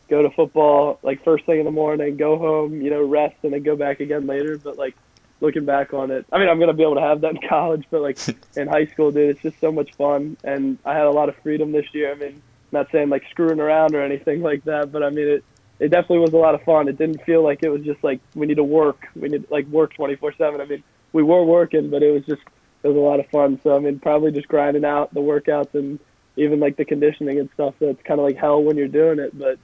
go 0.09 0.23
to 0.23 0.31
football 0.31 0.99
like 1.03 1.23
first 1.25 1.45
thing 1.45 1.59
in 1.59 1.65
the 1.65 1.71
morning, 1.71 2.17
go 2.17 2.39
home, 2.39 2.81
you 2.81 2.91
know, 2.91 3.03
rest, 3.03 3.37
and 3.43 3.53
then 3.53 3.63
go 3.63 3.77
back 3.77 4.01
again 4.01 4.27
later. 4.27 4.57
But 4.59 4.79
like 4.79 4.97
looking 5.41 5.67
back 5.67 5.93
on 5.93 6.11
it, 6.11 6.25
I 6.33 6.39
mean, 6.39 6.49
I'm 6.49 6.59
gonna 6.59 6.73
be 6.73 6.83
able 6.83 6.95
to 6.95 7.03
have 7.03 7.21
that 7.21 7.35
in 7.35 7.41
college, 7.49 7.85
but 7.91 8.01
like 8.01 8.19
in 8.57 8.67
high 8.67 8.87
school, 8.87 9.11
dude, 9.11 9.31
it's 9.31 9.43
just 9.43 9.61
so 9.61 9.71
much 9.71 9.95
fun, 9.95 10.39
and 10.43 10.79
I 10.85 10.95
had 10.95 11.05
a 11.05 11.11
lot 11.11 11.29
of 11.29 11.37
freedom 11.37 11.73
this 11.73 11.87
year. 11.93 12.11
I 12.11 12.15
mean, 12.15 12.43
not 12.73 12.91
saying 12.93 13.09
like 13.09 13.25
screwing 13.31 13.61
around 13.61 13.95
or 13.95 14.03
anything 14.03 14.43
like 14.43 14.65
that, 14.65 14.93
but 14.93 15.03
I 15.03 15.11
mean 15.11 15.29
it. 15.29 15.45
It 15.79 15.91
definitely 15.91 16.21
was 16.21 16.33
a 16.33 16.39
lot 16.39 16.55
of 16.55 16.63
fun. 16.63 16.89
It 16.89 16.97
didn't 16.97 17.23
feel 17.25 17.43
like 17.43 17.63
it 17.63 17.69
was 17.69 17.83
just 17.83 18.03
like 18.03 18.21
we 18.35 18.47
need 18.47 18.55
to 18.55 18.65
work. 18.65 19.09
We 19.15 19.29
need 19.29 19.51
like 19.51 19.67
work 19.67 19.95
24/7. 19.95 20.59
I 20.59 20.65
mean, 20.65 20.83
we 21.13 21.23
were 21.23 21.45
working, 21.45 21.91
but 21.91 22.03
it 22.03 22.11
was 22.11 22.25
just 22.25 22.41
it 22.83 22.89
was 22.89 22.97
a 22.97 23.01
lot 23.01 23.21
of 23.21 23.27
fun. 23.29 23.61
So 23.63 23.77
I 23.77 23.79
mean, 23.79 23.99
probably 23.99 24.33
just 24.33 24.49
grinding 24.49 24.87
out 24.87 25.13
the 25.13 25.21
workouts 25.21 25.75
and 25.75 25.99
even 26.37 26.61
like 26.61 26.77
the 26.77 26.85
conditioning 26.87 27.39
and 27.41 27.51
stuff. 27.55 27.75
So 27.79 27.91
it's 27.91 28.03
kind 28.03 28.21
of 28.21 28.25
like 28.25 28.37
hell 28.37 28.63
when 28.63 28.77
you're 28.77 28.89
doing 28.89 29.19
it, 29.19 29.39
but 29.39 29.59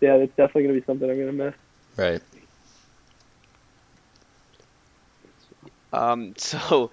yeah, 0.00 0.14
it's 0.14 0.34
definitely 0.36 0.62
gonna 0.62 0.80
be 0.80 0.84
something 0.86 1.10
I'm 1.10 1.18
gonna 1.18 1.32
miss. 1.32 1.54
Right. 1.96 2.22
Um, 5.92 6.34
so, 6.36 6.90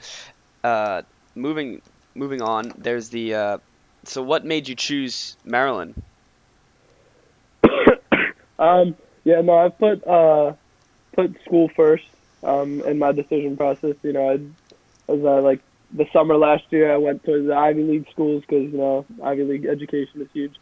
uh, 0.64 1.04
moving 1.36 1.82
moving 2.16 2.42
on, 2.42 2.74
there's 2.78 3.10
the 3.10 3.36
uh, 3.36 3.58
so 4.08 4.22
what 4.22 4.46
made 4.46 4.68
you 4.68 4.76
choose 4.76 5.38
Maryland? 5.44 6.02
um, 8.60 8.96
yeah, 9.24 9.42
no, 9.42 9.58
I've 9.58 9.78
put 9.78 10.06
uh, 10.08 10.54
put 11.14 11.36
school 11.44 11.70
first 11.76 12.06
um, 12.44 12.82
in 12.82 13.00
my 13.00 13.12
decision 13.12 13.58
process. 13.58 13.96
You 14.04 14.14
know, 14.14 14.30
I, 14.30 14.34
as 15.12 15.26
I 15.26 15.40
like 15.40 15.62
the 15.92 16.06
summer 16.12 16.38
last 16.38 16.64
year, 16.70 16.94
I 16.94 16.98
went 16.98 17.24
to 17.26 17.44
the 17.44 17.56
Ivy 17.56 17.84
League 17.84 18.08
schools 18.12 18.44
because 18.48 18.72
you 18.72 18.78
know 18.78 19.06
Ivy 19.24 19.44
League 19.44 19.66
education 19.66 20.22
is 20.22 20.28
huge. 20.34 20.56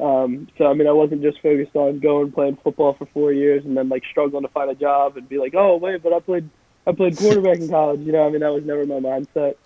Um, 0.00 0.48
so 0.56 0.66
I 0.66 0.74
mean, 0.74 0.86
I 0.86 0.92
wasn't 0.92 1.22
just 1.22 1.40
focused 1.40 1.74
on 1.74 1.98
going 1.98 2.32
playing 2.32 2.56
football 2.62 2.94
for 2.94 3.06
four 3.06 3.32
years 3.32 3.64
and 3.64 3.76
then 3.76 3.88
like 3.88 4.04
struggling 4.10 4.42
to 4.42 4.48
find 4.48 4.70
a 4.70 4.74
job 4.74 5.16
and 5.16 5.28
be 5.28 5.38
like, 5.38 5.54
oh 5.54 5.76
wait, 5.76 6.02
but 6.02 6.12
I 6.12 6.20
played 6.20 6.48
I 6.86 6.92
played 6.92 7.16
quarterback 7.16 7.58
in 7.58 7.68
college. 7.70 8.00
You 8.00 8.12
know, 8.12 8.26
I 8.26 8.30
mean, 8.30 8.40
that 8.40 8.52
was 8.52 8.64
never 8.64 8.86
my 8.86 9.00
mindset. 9.00 9.56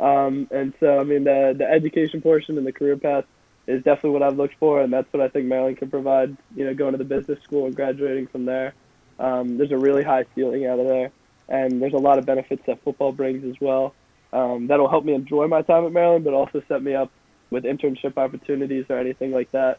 Um, 0.00 0.48
and 0.50 0.74
so 0.80 0.98
I 0.98 1.04
mean, 1.04 1.24
the 1.24 1.54
the 1.56 1.68
education 1.70 2.20
portion 2.20 2.58
and 2.58 2.66
the 2.66 2.72
career 2.72 2.96
path 2.96 3.24
is 3.66 3.82
definitely 3.82 4.10
what 4.10 4.22
I've 4.22 4.36
looked 4.36 4.56
for, 4.58 4.80
and 4.80 4.92
that's 4.92 5.10
what 5.12 5.22
I 5.22 5.28
think 5.28 5.46
Maryland 5.46 5.78
can 5.78 5.90
provide. 5.90 6.36
You 6.56 6.64
know, 6.66 6.74
going 6.74 6.92
to 6.92 6.98
the 6.98 7.04
business 7.04 7.42
school 7.42 7.66
and 7.66 7.74
graduating 7.74 8.26
from 8.28 8.44
there. 8.44 8.74
Um, 9.18 9.56
there's 9.56 9.70
a 9.70 9.78
really 9.78 10.02
high 10.02 10.24
ceiling 10.34 10.66
out 10.66 10.80
of 10.80 10.86
there, 10.86 11.10
and 11.48 11.80
there's 11.80 11.92
a 11.92 11.98
lot 11.98 12.18
of 12.18 12.26
benefits 12.26 12.62
that 12.66 12.82
football 12.82 13.12
brings 13.12 13.44
as 13.44 13.60
well. 13.60 13.94
Um, 14.32 14.66
that'll 14.66 14.88
help 14.88 15.04
me 15.04 15.14
enjoy 15.14 15.46
my 15.46 15.62
time 15.62 15.86
at 15.86 15.92
Maryland, 15.92 16.24
but 16.24 16.34
also 16.34 16.60
set 16.66 16.82
me 16.82 16.94
up 16.94 17.12
with 17.50 17.62
internship 17.62 18.16
opportunities 18.16 18.86
or 18.88 18.98
anything 18.98 19.30
like 19.30 19.52
that. 19.52 19.78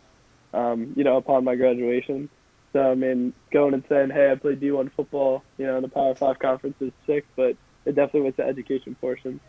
Um, 0.53 0.93
you 0.95 1.03
know, 1.03 1.17
upon 1.17 1.43
my 1.43 1.55
graduation. 1.55 2.29
So 2.71 2.91
I 2.91 2.95
mean, 2.95 3.33
going 3.51 3.73
and 3.73 3.83
saying, 3.89 4.11
"Hey, 4.11 4.31
I 4.31 4.35
played 4.35 4.61
D1 4.61 4.91
football," 4.95 5.43
you 5.57 5.65
know, 5.65 5.75
in 5.75 5.81
the 5.81 5.89
Power 5.89 6.15
Five 6.15 6.39
conference 6.39 6.77
is 6.79 6.93
sick, 7.05 7.25
but 7.35 7.57
it 7.85 7.95
definitely 7.95 8.21
was 8.21 8.35
the 8.35 8.43
education 8.43 8.95
portion 8.95 9.41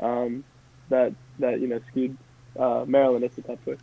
um, 0.00 0.44
that 0.88 1.12
that 1.38 1.60
you 1.60 1.68
know 1.68 1.80
skewed 1.90 2.16
uh, 2.58 2.84
Maryland 2.86 3.24
as 3.24 3.32
the 3.32 3.42
top 3.42 3.64
choice. 3.64 3.78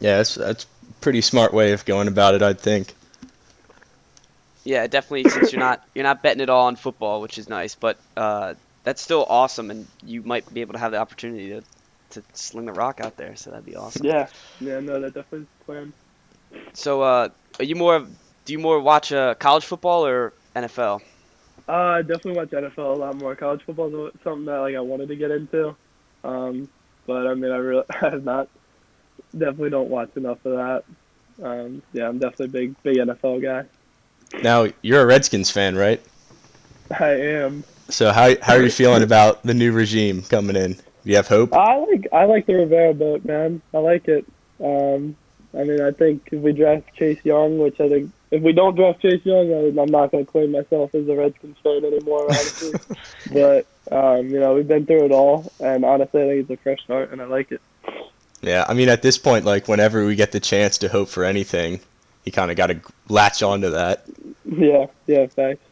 Yeah, 0.00 0.18
that's 0.18 0.34
that's 0.34 0.64
a 0.64 0.92
pretty 1.00 1.20
smart 1.20 1.52
way 1.52 1.72
of 1.72 1.84
going 1.84 2.08
about 2.08 2.34
it, 2.34 2.42
I 2.42 2.52
think. 2.52 2.94
Yeah, 4.64 4.86
definitely. 4.86 5.30
Since 5.30 5.52
you're 5.52 5.60
not 5.60 5.86
you're 5.94 6.04
not 6.04 6.22
betting 6.22 6.42
it 6.42 6.50
all 6.50 6.66
on 6.66 6.76
football, 6.76 7.20
which 7.20 7.38
is 7.38 7.48
nice, 7.48 7.74
but 7.74 7.98
uh, 8.16 8.54
that's 8.84 9.02
still 9.02 9.24
awesome, 9.28 9.70
and 9.70 9.86
you 10.04 10.22
might 10.22 10.52
be 10.52 10.60
able 10.60 10.74
to 10.74 10.78
have 10.78 10.92
the 10.92 10.98
opportunity 10.98 11.50
to 11.50 11.62
to 12.10 12.22
sling 12.32 12.66
the 12.66 12.72
rock 12.72 13.00
out 13.00 13.16
there. 13.16 13.36
So 13.36 13.50
that'd 13.50 13.66
be 13.66 13.76
awesome. 13.76 14.06
Yeah, 14.06 14.28
yeah, 14.60 14.80
no, 14.80 15.00
that 15.00 15.14
definitely 15.14 15.40
is 15.40 15.46
the 15.58 15.64
plan. 15.64 15.92
So, 16.72 17.02
uh, 17.02 17.28
are 17.58 17.64
you 17.64 17.74
more? 17.76 18.06
Do 18.44 18.52
you 18.52 18.58
more 18.58 18.80
watch 18.80 19.12
uh, 19.12 19.34
college 19.34 19.64
football 19.64 20.06
or 20.06 20.32
NFL? 20.56 21.02
Uh, 21.68 21.72
I 21.72 22.02
definitely 22.02 22.32
watch 22.32 22.50
NFL 22.50 22.96
a 22.96 22.98
lot 22.98 23.16
more. 23.16 23.36
College 23.36 23.62
football 23.62 24.06
is 24.06 24.14
something 24.24 24.46
that 24.46 24.58
like 24.58 24.74
I 24.74 24.80
wanted 24.80 25.08
to 25.08 25.16
get 25.16 25.30
into, 25.30 25.76
um, 26.24 26.68
but 27.06 27.26
I 27.26 27.34
mean 27.34 27.50
I 27.50 27.56
really 27.56 27.84
I 27.90 28.10
have 28.10 28.24
not. 28.24 28.48
Definitely 29.32 29.70
don't 29.70 29.90
watch 29.90 30.10
enough 30.16 30.38
of 30.46 30.56
that. 30.56 30.84
Um, 31.44 31.82
yeah, 31.92 32.08
I'm 32.08 32.18
definitely 32.18 32.46
a 32.46 32.48
big 32.48 32.82
big 32.82 32.96
NFL 32.96 33.42
guy. 33.42 33.64
Now 34.42 34.68
you're 34.80 35.02
a 35.02 35.06
Redskins 35.06 35.50
fan, 35.50 35.76
right? 35.76 36.00
I 36.98 37.10
am. 37.10 37.64
So 37.90 38.12
how 38.12 38.34
how 38.40 38.54
are 38.54 38.62
you 38.62 38.70
feeling 38.70 39.02
about 39.02 39.42
the 39.42 39.54
new 39.54 39.72
regime 39.72 40.22
coming 40.22 40.56
in? 40.56 40.72
Do 40.72 40.80
you 41.04 41.16
have 41.16 41.28
hope? 41.28 41.52
I 41.52 41.76
like 41.76 42.06
I 42.12 42.24
like 42.24 42.46
the 42.46 42.54
Rivera 42.54 42.94
boat, 42.94 43.24
man. 43.26 43.60
I 43.74 43.78
like 43.78 44.08
it. 44.08 44.26
Um, 44.62 45.16
I 45.54 45.64
mean, 45.64 45.82
I 45.82 45.90
think 45.90 46.28
if 46.32 46.40
we 46.40 46.52
draft 46.52 46.94
Chase 46.94 47.22
Young, 47.24 47.58
which 47.58 47.78
I 47.80 47.88
think 47.88 48.12
if 48.30 48.42
we 48.42 48.52
don't 48.52 48.74
draft 48.74 49.00
Chase 49.00 49.24
Young, 49.24 49.52
I, 49.52 49.80
I'm 49.80 49.90
not 49.90 50.10
going 50.10 50.24
to 50.24 50.30
claim 50.30 50.52
myself 50.52 50.94
as 50.94 51.08
a 51.08 51.14
Redskins 51.16 51.56
fan 51.62 51.84
anymore, 51.84 52.24
honestly. 52.24 52.72
but 53.32 53.66
um, 53.90 54.28
you 54.28 54.38
know, 54.40 54.54
we've 54.54 54.68
been 54.68 54.86
through 54.86 55.06
it 55.06 55.12
all, 55.12 55.50
and 55.60 55.84
honestly, 55.84 56.22
I 56.22 56.26
think 56.26 56.40
it's 56.42 56.60
a 56.60 56.62
fresh 56.62 56.82
start, 56.82 57.10
and 57.10 57.22
I 57.22 57.24
like 57.24 57.52
it. 57.52 57.60
Yeah, 58.42 58.64
I 58.68 58.74
mean, 58.74 58.88
at 58.88 59.02
this 59.02 59.18
point, 59.18 59.44
like 59.44 59.66
whenever 59.66 60.04
we 60.06 60.14
get 60.14 60.32
the 60.32 60.40
chance 60.40 60.78
to 60.78 60.88
hope 60.88 61.08
for 61.08 61.24
anything, 61.24 61.80
you 62.24 62.32
kind 62.32 62.50
of 62.50 62.56
got 62.56 62.68
to 62.68 62.80
latch 63.08 63.42
onto 63.42 63.70
that. 63.70 64.04
Yeah, 64.44 64.86
yeah, 65.06 65.26
thanks. 65.26 65.62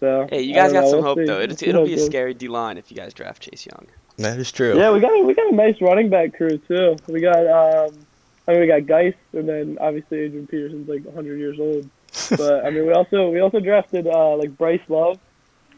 So 0.00 0.28
Hey, 0.30 0.42
you 0.42 0.54
guys 0.54 0.72
got 0.72 0.84
know, 0.84 0.90
some 0.90 0.98
we'll 1.00 1.08
hope 1.08 1.18
see. 1.18 1.24
though. 1.26 1.40
It'll, 1.40 1.68
it'll 1.68 1.84
be 1.84 1.94
a 1.94 1.98
scary 1.98 2.32
D 2.32 2.48
line 2.48 2.78
if 2.78 2.90
you 2.90 2.96
guys 2.96 3.12
draft 3.12 3.42
Chase 3.42 3.66
Young. 3.66 3.86
That 4.16 4.38
is 4.38 4.50
true. 4.50 4.78
Yeah, 4.78 4.92
we 4.92 5.00
got 5.00 5.12
a, 5.12 5.22
we 5.22 5.34
got 5.34 5.52
a 5.52 5.54
nice 5.54 5.80
running 5.80 6.08
back 6.08 6.36
crew 6.36 6.58
too. 6.58 6.96
We 7.08 7.20
got 7.20 7.46
um, 7.46 7.94
I 8.48 8.52
mean 8.52 8.60
we 8.62 8.66
got 8.66 8.86
Guice, 8.86 9.14
and 9.34 9.48
then 9.48 9.78
obviously 9.80 10.20
Adrian 10.20 10.46
Peterson's 10.48 10.88
like 10.88 11.04
100 11.04 11.38
years 11.38 11.60
old. 11.60 11.88
But 12.36 12.64
I 12.64 12.70
mean 12.70 12.86
we 12.86 12.92
also 12.92 13.28
we 13.30 13.40
also 13.40 13.60
drafted 13.60 14.06
uh 14.06 14.34
like 14.36 14.56
Bryce 14.56 14.80
Love. 14.88 15.18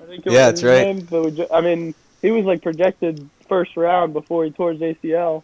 I 0.02 0.06
think 0.06 0.24
it 0.26 0.32
Yeah, 0.32 0.50
was 0.50 0.60
that's 0.60 0.62
right. 0.62 0.96
name, 0.96 1.06
but 1.10 1.22
we 1.24 1.30
ju- 1.32 1.46
I 1.52 1.60
mean 1.60 1.94
he 2.22 2.30
was 2.30 2.44
like 2.44 2.62
projected 2.62 3.28
first 3.48 3.76
round 3.76 4.12
before 4.12 4.44
he 4.44 4.50
tore 4.52 4.72
his 4.72 4.80
ACL. 4.80 5.42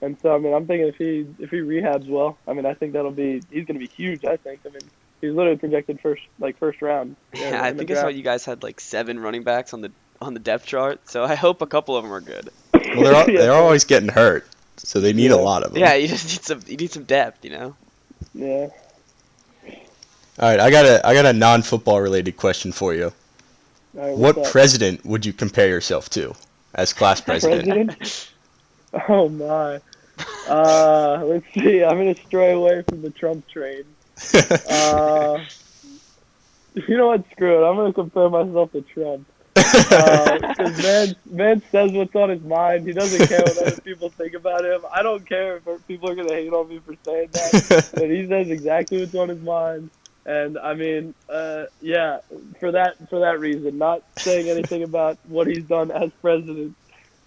And 0.00 0.16
so 0.22 0.34
I 0.34 0.38
mean 0.38 0.54
I'm 0.54 0.66
thinking 0.66 0.86
if 0.88 0.96
he 0.96 1.26
if 1.42 1.50
he 1.50 1.56
rehabs 1.58 2.06
well, 2.08 2.38
I 2.46 2.52
mean 2.52 2.64
I 2.64 2.74
think 2.74 2.92
that'll 2.92 3.10
be 3.10 3.42
he's 3.50 3.64
gonna 3.66 3.80
be 3.80 3.88
huge. 3.88 4.24
I 4.24 4.36
think. 4.36 4.60
I 4.64 4.68
mean 4.68 4.78
he's 5.20 5.32
literally 5.32 5.58
projected 5.58 6.00
first 6.00 6.22
like 6.38 6.56
first 6.58 6.80
round. 6.80 7.16
Yeah, 7.34 7.60
I 7.62 7.70
in 7.70 7.76
the 7.76 7.80
think 7.84 7.90
I 7.98 8.00
saw 8.02 8.08
you 8.08 8.22
guys 8.22 8.44
had 8.44 8.62
like 8.62 8.78
seven 8.80 9.18
running 9.18 9.42
backs 9.42 9.74
on 9.74 9.80
the 9.80 9.90
on 10.20 10.34
the 10.34 10.40
depth 10.40 10.66
chart. 10.66 11.00
So 11.10 11.24
I 11.24 11.34
hope 11.34 11.60
a 11.62 11.66
couple 11.66 11.96
of 11.96 12.04
them 12.04 12.12
are 12.12 12.20
good. 12.20 12.48
Well, 12.72 13.02
they're 13.02 13.14
al- 13.14 13.30
Yeah. 13.30 13.40
they're 13.42 13.52
always 13.52 13.84
getting 13.84 14.08
hurt, 14.08 14.46
so 14.78 15.00
they 15.00 15.12
need 15.12 15.30
a 15.30 15.36
lot 15.36 15.62
of 15.62 15.72
them. 15.72 15.80
Yeah, 15.80 15.94
you 15.94 16.08
just 16.08 16.26
need 16.28 16.42
some 16.44 16.60
you 16.66 16.76
need 16.76 16.90
some 16.92 17.04
depth, 17.04 17.44
you 17.44 17.50
know. 17.50 17.76
Yeah. 18.34 18.68
All 20.40 20.48
right, 20.48 20.60
I 20.60 20.70
got 20.70 20.84
a 20.84 21.06
I 21.06 21.14
got 21.14 21.26
a 21.26 21.32
non-football 21.32 22.00
related 22.00 22.36
question 22.36 22.72
for 22.72 22.94
you. 22.94 23.12
All 23.96 24.06
right, 24.08 24.16
What 24.16 24.38
up? 24.38 24.46
president 24.52 25.04
would 25.04 25.26
you 25.26 25.32
compare 25.32 25.68
yourself 25.68 26.08
to 26.10 26.34
as 26.74 26.92
class 26.92 27.20
president? 27.28 27.64
President? 27.66 28.32
Oh 29.08 29.28
my. 29.28 29.80
Uh, 30.48 31.22
let's 31.26 31.46
see. 31.54 31.82
I'm 31.84 31.96
gonna 31.98 32.14
stray 32.26 32.52
away 32.52 32.82
from 32.88 33.02
the 33.02 33.10
Trump 33.10 33.46
train. 33.48 33.84
Uh, 34.70 35.38
you 36.74 36.96
know 36.96 37.08
what? 37.08 37.24
Screw 37.32 37.64
it. 37.64 37.68
I'm 37.68 37.76
gonna 37.76 37.92
compare 37.92 38.28
myself 38.28 38.70
to 38.72 38.82
Trump. 38.82 39.26
Because 39.72 40.82
man, 40.82 41.16
man 41.30 41.62
says 41.70 41.92
what's 41.92 42.14
on 42.14 42.30
his 42.30 42.42
mind. 42.42 42.86
He 42.86 42.92
doesn't 42.92 43.26
care 43.28 43.40
what 43.40 43.58
other 43.58 43.80
people 43.80 44.10
think 44.10 44.34
about 44.34 44.64
him. 44.64 44.82
I 44.92 45.02
don't 45.02 45.26
care 45.26 45.56
if 45.56 45.86
people 45.86 46.10
are 46.10 46.14
gonna 46.14 46.34
hate 46.34 46.52
on 46.52 46.68
me 46.68 46.80
for 46.84 46.94
saying 47.04 47.28
that, 47.32 47.90
but 47.94 48.10
he 48.10 48.26
says 48.28 48.50
exactly 48.50 49.00
what's 49.00 49.14
on 49.14 49.28
his 49.28 49.40
mind. 49.40 49.90
And 50.26 50.58
I 50.58 50.74
mean, 50.74 51.14
uh, 51.28 51.64
yeah, 51.80 52.18
for 52.60 52.72
that 52.72 53.08
for 53.08 53.20
that 53.20 53.40
reason, 53.40 53.78
not 53.78 54.02
saying 54.18 54.48
anything 54.48 54.82
about 54.82 55.18
what 55.26 55.46
he's 55.46 55.64
done 55.64 55.90
as 55.90 56.10
president, 56.20 56.76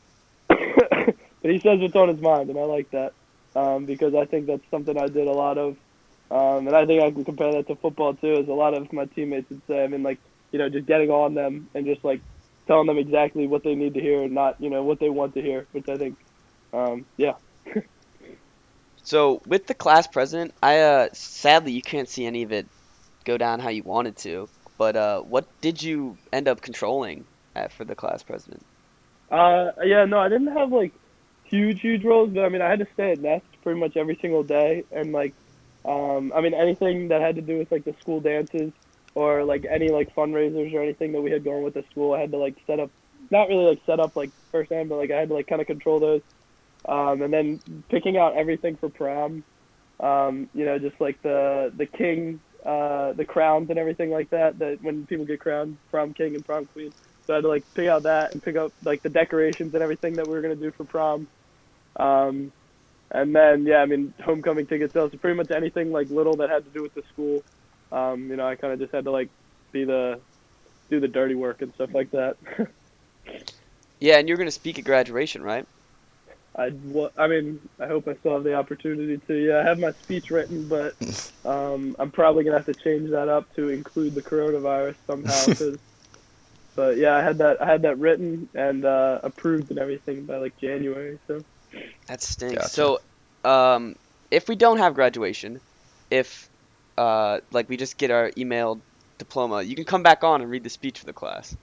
but 0.48 1.16
he 1.42 1.60
says 1.60 1.80
what's 1.80 1.96
on 1.96 2.10
his 2.10 2.22
mind, 2.22 2.50
and 2.50 2.60
I 2.60 2.64
like 2.64 2.92
that 2.92 3.14
um, 3.56 3.86
because 3.86 4.14
I 4.16 4.26
think 4.26 4.48
that's 4.48 4.64
something 4.70 4.98
I 4.98 5.08
did 5.08 5.28
a 5.28 5.32
lot 5.32 5.58
of, 5.58 5.78
um, 6.30 6.68
and 6.68 6.76
I 6.76 6.86
think 6.86 7.02
I 7.02 7.12
can 7.12 7.26
compare 7.26 7.52
that 7.54 7.68
to 7.68 7.76
football 7.76 8.14
too. 8.14 8.36
As 8.36 8.48
a 8.48 8.54
lot 8.54 8.74
of 8.74 8.92
my 8.94 9.06
teammates 9.06 9.50
would 9.50 9.62
say, 9.68 9.84
I 9.84 9.88
mean, 9.88 10.04
like 10.04 10.20
you 10.52 10.60
know, 10.60 10.70
just 10.70 10.86
getting 10.86 11.10
on 11.10 11.34
them 11.34 11.70
and 11.74 11.86
just 11.86 12.04
like 12.04 12.22
telling 12.68 12.88
them 12.88 12.98
exactly 12.98 13.48
what 13.48 13.64
they 13.64 13.76
need 13.76 13.94
to 13.94 14.02
hear 14.02 14.24
and 14.24 14.34
not 14.34 14.62
you 14.62 14.70
know 14.70 14.84
what 14.84 15.00
they 15.00 15.10
want 15.10 15.34
to 15.36 15.42
hear, 15.42 15.68
which 15.72 15.88
I 15.90 15.98
think, 15.98 16.18
um, 16.74 17.06
yeah. 17.18 17.34
So 19.04 19.42
with 19.48 19.66
the 19.66 19.74
class 19.74 20.08
president, 20.08 20.54
I 20.62 20.80
uh 20.80 21.10
sadly 21.14 21.72
you 21.72 21.82
can't 21.82 22.08
see 22.08 22.26
any 22.26 22.44
of 22.44 22.52
it 22.52 22.68
go 23.26 23.38
down 23.38 23.60
how 23.60 23.70
you 23.70 23.84
wanted 23.84 24.18
to. 24.18 24.48
But 24.78 24.96
uh, 24.96 25.22
what 25.22 25.48
did 25.62 25.82
you 25.82 26.18
end 26.34 26.48
up 26.48 26.62
controlling 26.62 27.26
at, 27.56 27.72
for 27.72 27.86
the 27.86 27.96
class 27.96 28.24
president? 28.24 28.66
Uh, 29.30 29.72
yeah, 29.84 30.06
no, 30.06 30.18
I 30.20 30.28
didn't 30.30 30.56
have 30.58 30.72
like 30.72 30.92
huge, 31.44 31.82
huge 31.82 32.04
roles, 32.04 32.32
but 32.32 32.44
I 32.44 32.50
mean, 32.50 32.62
I 32.62 32.70
had 32.70 32.80
to 32.80 32.88
stay 32.94 33.12
at 33.12 33.20
Nest 33.20 33.46
pretty 33.64 33.80
much 33.80 33.96
every 33.96 34.18
single 34.22 34.44
day, 34.44 34.84
and 34.92 35.12
like, 35.12 35.34
um, 35.86 36.34
I 36.36 36.42
mean, 36.42 36.54
anything 36.54 37.10
that 37.10 37.22
had 37.22 37.36
to 37.36 37.42
do 37.42 37.60
with 37.60 37.72
like 37.72 37.86
the 37.86 37.94
school 38.02 38.22
dances 38.22 38.72
or 39.16 39.44
like 39.44 39.66
any 39.70 39.90
like 39.90 40.14
fundraisers 40.16 40.74
or 40.74 40.82
anything 40.82 41.12
that 41.14 41.22
we 41.22 41.32
had 41.32 41.44
going 41.44 41.64
with 41.64 41.74
the 41.74 41.84
school, 41.92 42.14
I 42.14 42.22
had 42.22 42.32
to 42.32 42.38
like 42.38 42.56
set 42.68 42.80
up, 42.80 42.92
not 43.30 43.50
really 43.50 43.66
like 43.66 43.82
set 43.86 44.00
up 44.00 44.14
like 44.16 44.32
firsthand, 44.52 44.90
but 44.90 44.98
like 44.98 45.12
I 45.12 45.20
had 45.20 45.30
to 45.30 45.36
like 45.36 45.48
kind 45.48 45.62
of 45.62 45.68
control 45.68 46.00
those, 46.00 46.22
um, 46.88 47.22
and 47.22 47.34
then 47.34 47.62
picking 47.90 48.18
out 48.18 48.38
everything 48.38 48.78
for 48.80 48.90
prom, 48.90 49.44
um, 50.00 50.50
you 50.54 50.66
know, 50.66 50.80
just 50.80 51.00
like 51.00 51.22
the 51.24 51.72
the 51.78 51.86
king, 51.86 52.42
uh, 52.66 53.14
the 53.14 53.26
crowns 53.28 53.70
and 53.70 53.80
everything 53.80 54.12
like 54.12 54.30
that. 54.32 54.58
That 54.60 54.80
when 54.82 55.06
people 55.08 55.26
get 55.26 55.40
crowned, 55.42 55.78
prom 55.90 56.14
king 56.14 56.36
and 56.36 56.46
prom 56.46 56.66
queen. 56.68 56.94
So 57.28 57.34
I 57.34 57.36
had 57.38 57.42
to 57.44 57.50
like 57.50 57.66
pick 57.76 57.88
out 57.88 58.04
that 58.04 58.34
and 58.34 58.42
pick 58.42 58.56
up 58.56 58.74
like 58.84 59.04
the 59.04 59.10
decorations 59.10 59.74
and 59.74 59.84
everything 59.84 60.16
that 60.16 60.28
we 60.28 60.34
were 60.34 60.42
gonna 60.42 60.56
do 60.56 60.72
for 60.78 60.86
prom. 60.86 61.28
Um, 62.00 62.54
and 63.12 63.36
then 63.36 63.66
yeah, 63.66 63.78
I 63.78 63.86
mean 63.86 64.14
homecoming 64.24 64.68
ticket 64.68 64.94
sales, 64.94 65.12
pretty 65.22 65.38
much 65.38 65.52
anything 65.52 65.92
like 65.92 66.10
little 66.10 66.38
that 66.38 66.50
had 66.50 66.66
to 66.66 66.72
do 66.72 66.82
with 66.82 66.94
the 66.94 67.04
school. 67.12 67.44
Um, 67.92 68.30
you 68.30 68.36
know, 68.38 68.48
I 68.48 68.56
kind 68.56 68.74
of 68.74 68.80
just 68.80 68.94
had 68.94 69.04
to 69.06 69.12
like 69.12 69.30
be 69.72 69.84
the 69.86 70.20
do 70.90 71.00
the 71.00 71.08
dirty 71.08 71.36
work 71.36 71.62
and 71.62 71.74
stuff 71.76 71.90
like 71.94 72.12
that. 72.12 72.38
Yeah, 74.00 74.18
and 74.18 74.28
you're 74.28 74.38
gonna 74.38 74.50
speak 74.50 74.80
at 74.80 74.86
graduation, 74.86 75.44
right? 75.44 75.66
I, 76.56 76.70
wa- 76.86 77.12
I 77.18 77.28
mean, 77.28 77.60
I 77.80 77.86
hope 77.88 78.08
I 78.08 78.16
still 78.16 78.34
have 78.34 78.44
the 78.44 78.56
opportunity 78.56 79.18
to. 79.28 79.34
Yeah, 79.36 79.60
I 79.60 79.64
have 79.64 79.78
my 79.80 79.94
speech 80.04 80.32
written, 80.32 80.68
but 80.68 80.96
um, 81.46 81.96
I'm 82.00 82.10
probably 82.12 82.44
gonna 82.44 82.58
have 82.58 82.66
to 82.66 82.74
change 82.74 83.12
that 83.12 83.30
up 83.30 83.54
to 83.56 83.70
include 83.70 84.16
the 84.16 84.22
coronavirus 84.24 84.96
somehow. 85.08 85.46
'cause- 85.54 85.78
but 86.76 86.98
yeah, 86.98 87.16
I 87.16 87.22
had 87.22 87.38
that. 87.40 87.62
I 87.62 87.66
had 87.66 87.82
that 87.84 88.00
written 88.00 88.50
and 88.56 88.86
uh, 88.86 89.20
approved 89.24 89.70
and 89.72 89.78
everything 89.78 90.26
by 90.26 90.38
like 90.38 90.58
January. 90.60 91.20
So 91.28 91.44
That 92.08 92.22
stinks. 92.24 92.56
Gotcha. 92.56 92.70
So, 92.70 93.00
um, 93.44 93.96
if 94.32 94.48
we 94.50 94.56
don't 94.56 94.78
have 94.78 94.94
graduation, 94.96 95.60
if 96.10 96.50
uh, 96.98 97.40
like 97.52 97.70
we 97.70 97.78
just 97.78 97.98
get 97.98 98.12
our 98.12 98.32
emailed 98.32 98.80
diploma, 99.18 99.62
you 99.62 99.76
can 99.76 99.86
come 99.86 100.04
back 100.04 100.24
on 100.24 100.42
and 100.42 100.50
read 100.50 100.64
the 100.64 100.70
speech 100.70 101.00
for 101.00 101.06
the 101.06 101.14
class. 101.14 101.56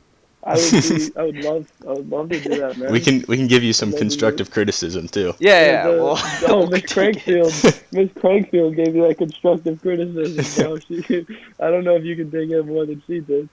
I 0.45 0.55
would 0.55 0.71
be. 0.71 1.11
I 1.17 1.23
would 1.25 1.45
love. 1.45 1.73
I 1.87 1.93
would 1.93 2.09
love 2.09 2.29
to 2.31 2.41
do 2.41 2.49
that, 2.61 2.79
man. 2.79 2.93
we 2.93 3.01
can 3.01 3.25
we 3.27 3.37
can 3.37 3.49
give 3.49 3.65
you 3.65 3.73
some 3.73 3.93
constructive 3.93 4.51
criticism 4.53 5.09
too. 5.09 5.35
Yeah, 5.41 5.67
yeah. 5.67 5.91
the- 5.91 6.03
well, 6.03 6.19
oh, 6.47 6.67
Miss 6.71 6.83
critique 6.93 7.27
it. 7.27 7.45
Crankfield. 7.45 7.83
Miss 7.93 8.09
Crankfield 8.11 8.77
gave 8.77 8.95
you 8.95 9.07
that 9.09 9.19
constructive 9.19 9.83
criticism, 9.83 10.65
bro. 10.65 10.79
She, 10.79 11.27
I 11.61 11.71
don't 11.71 11.83
know 11.83 11.97
if 11.97 12.05
you 12.05 12.15
can 12.15 12.31
take 12.31 12.51
it 12.51 12.63
more 12.65 12.87
than 12.87 13.03
she 13.07 13.21
did. 13.21 13.49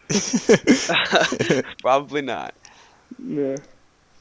Probably 1.81 2.21
not. 2.21 2.53
Yeah. 3.17 3.55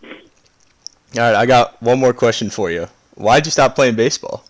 All 0.02 1.20
right, 1.20 1.34
I 1.34 1.46
got 1.46 1.80
one 1.82 2.00
more 2.00 2.12
question 2.14 2.48
for 2.50 2.70
you. 2.70 2.88
Why'd 3.14 3.44
you 3.46 3.52
stop 3.52 3.74
playing 3.74 3.94
baseball? 3.94 4.44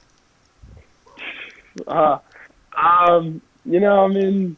Uh, 1.86 2.18
um, 2.76 3.42
you 3.64 3.80
know, 3.80 4.04
I 4.04 4.08
mean, 4.08 4.56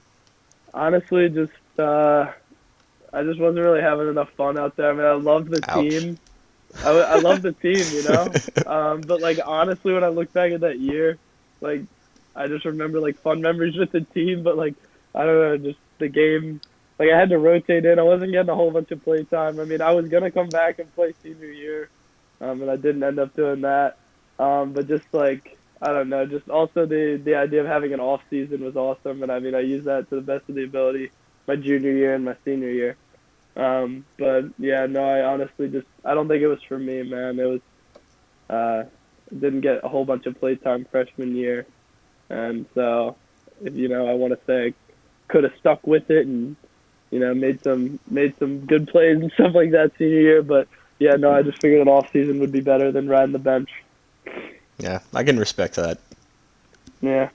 honestly, 0.74 1.28
just 1.28 1.52
uh, 1.78 2.26
I 3.12 3.22
just 3.24 3.40
wasn't 3.40 3.60
really 3.64 3.82
having 3.82 4.08
enough 4.08 4.28
fun 4.36 4.58
out 4.58 4.76
there. 4.76 4.90
I 4.90 4.94
mean, 4.94 5.06
I 5.06 5.12
loved 5.14 5.50
the 5.50 5.62
Ouch. 5.68 5.74
team. 5.74 6.18
I, 6.82 6.90
I 6.90 7.16
loved 7.16 7.42
the 7.42 7.52
team, 7.52 7.92
you 7.92 8.02
know. 8.02 8.36
Um, 8.66 9.06
but 9.06 9.20
like 9.20 9.38
honestly, 9.44 9.92
when 9.92 10.04
I 10.04 10.08
look 10.08 10.32
back 10.32 10.52
at 10.52 10.60
that 10.62 10.78
year, 10.80 11.18
like 11.60 11.82
I 12.34 12.48
just 12.48 12.64
remember 12.64 13.00
like 13.00 13.20
fun 13.22 13.40
memories 13.40 13.76
with 13.78 13.92
the 13.92 14.06
team. 14.14 14.42
But 14.42 14.56
like 14.56 14.74
I 15.14 15.24
don't 15.24 15.62
know, 15.62 15.68
just 15.70 15.80
the 15.98 16.08
game. 16.08 16.60
Like 16.98 17.08
I 17.14 17.18
had 17.18 17.30
to 17.30 17.38
rotate 17.38 17.84
in. 17.84 17.98
I 17.98 18.02
wasn't 18.02 18.32
getting 18.32 18.50
a 18.50 18.54
whole 18.54 18.70
bunch 18.72 18.90
of 18.90 19.02
play 19.04 19.24
time. 19.24 19.60
I 19.60 19.64
mean, 19.64 19.80
I 19.82 19.92
was 19.92 20.08
gonna 20.08 20.30
come 20.32 20.50
back 20.50 20.78
and 20.78 20.94
play 20.94 21.14
senior 21.22 21.50
year, 21.50 21.90
um, 22.40 22.62
and 22.62 22.70
I 22.70 22.76
didn't 22.76 23.02
end 23.04 23.18
up 23.18 23.34
doing 23.34 23.62
that. 23.62 23.96
Um, 24.38 24.72
but 24.72 24.88
just 24.88 25.04
like 25.12 25.55
I 25.80 25.92
don't 25.92 26.08
know, 26.08 26.24
just 26.26 26.48
also 26.48 26.86
the 26.86 27.20
the 27.22 27.34
idea 27.34 27.60
of 27.60 27.66
having 27.66 27.92
an 27.92 28.00
off 28.00 28.22
season 28.30 28.64
was 28.64 28.76
awesome, 28.76 29.22
and 29.22 29.30
I 29.30 29.38
mean 29.38 29.54
I 29.54 29.60
used 29.60 29.84
that 29.86 30.08
to 30.10 30.16
the 30.16 30.22
best 30.22 30.48
of 30.48 30.54
the 30.54 30.64
ability 30.64 31.10
my 31.46 31.56
junior 31.56 31.92
year 31.92 32.14
and 32.14 32.24
my 32.24 32.36
senior 32.44 32.70
year. 32.70 32.96
Um, 33.56 34.04
but 34.18 34.44
yeah, 34.58 34.86
no, 34.86 35.02
I 35.02 35.22
honestly 35.22 35.68
just 35.68 35.86
I 36.04 36.14
don't 36.14 36.28
think 36.28 36.42
it 36.42 36.48
was 36.48 36.62
for 36.68 36.78
me, 36.78 37.02
man. 37.02 37.38
It 37.38 37.44
was 37.44 37.60
uh, 38.50 38.84
didn't 39.32 39.62
get 39.62 39.84
a 39.84 39.88
whole 39.88 40.04
bunch 40.04 40.26
of 40.26 40.38
playtime 40.38 40.86
freshman 40.90 41.34
year, 41.34 41.66
and 42.28 42.66
so 42.74 43.16
you 43.62 43.88
know 43.88 44.06
I 44.06 44.14
want 44.14 44.32
to 44.34 44.40
say 44.46 44.74
could 45.28 45.44
have 45.44 45.54
stuck 45.58 45.86
with 45.86 46.10
it 46.10 46.26
and 46.26 46.56
you 47.10 47.18
know 47.18 47.34
made 47.34 47.62
some 47.64 47.98
made 48.10 48.34
some 48.38 48.60
good 48.66 48.88
plays 48.88 49.20
and 49.20 49.32
stuff 49.34 49.54
like 49.54 49.70
that 49.72 49.92
senior 49.98 50.20
year, 50.20 50.42
but 50.42 50.68
yeah, 50.98 51.12
no, 51.12 51.30
I 51.30 51.42
just 51.42 51.60
figured 51.60 51.80
an 51.80 51.88
off 51.88 52.10
season 52.12 52.40
would 52.40 52.52
be 52.52 52.60
better 52.60 52.92
than 52.92 53.08
riding 53.08 53.32
the 53.32 53.38
bench. 53.38 53.70
Yeah, 54.78 55.00
I 55.14 55.22
can 55.24 55.38
respect 55.38 55.74
that. 55.76 55.98
Yeah. 57.00 57.30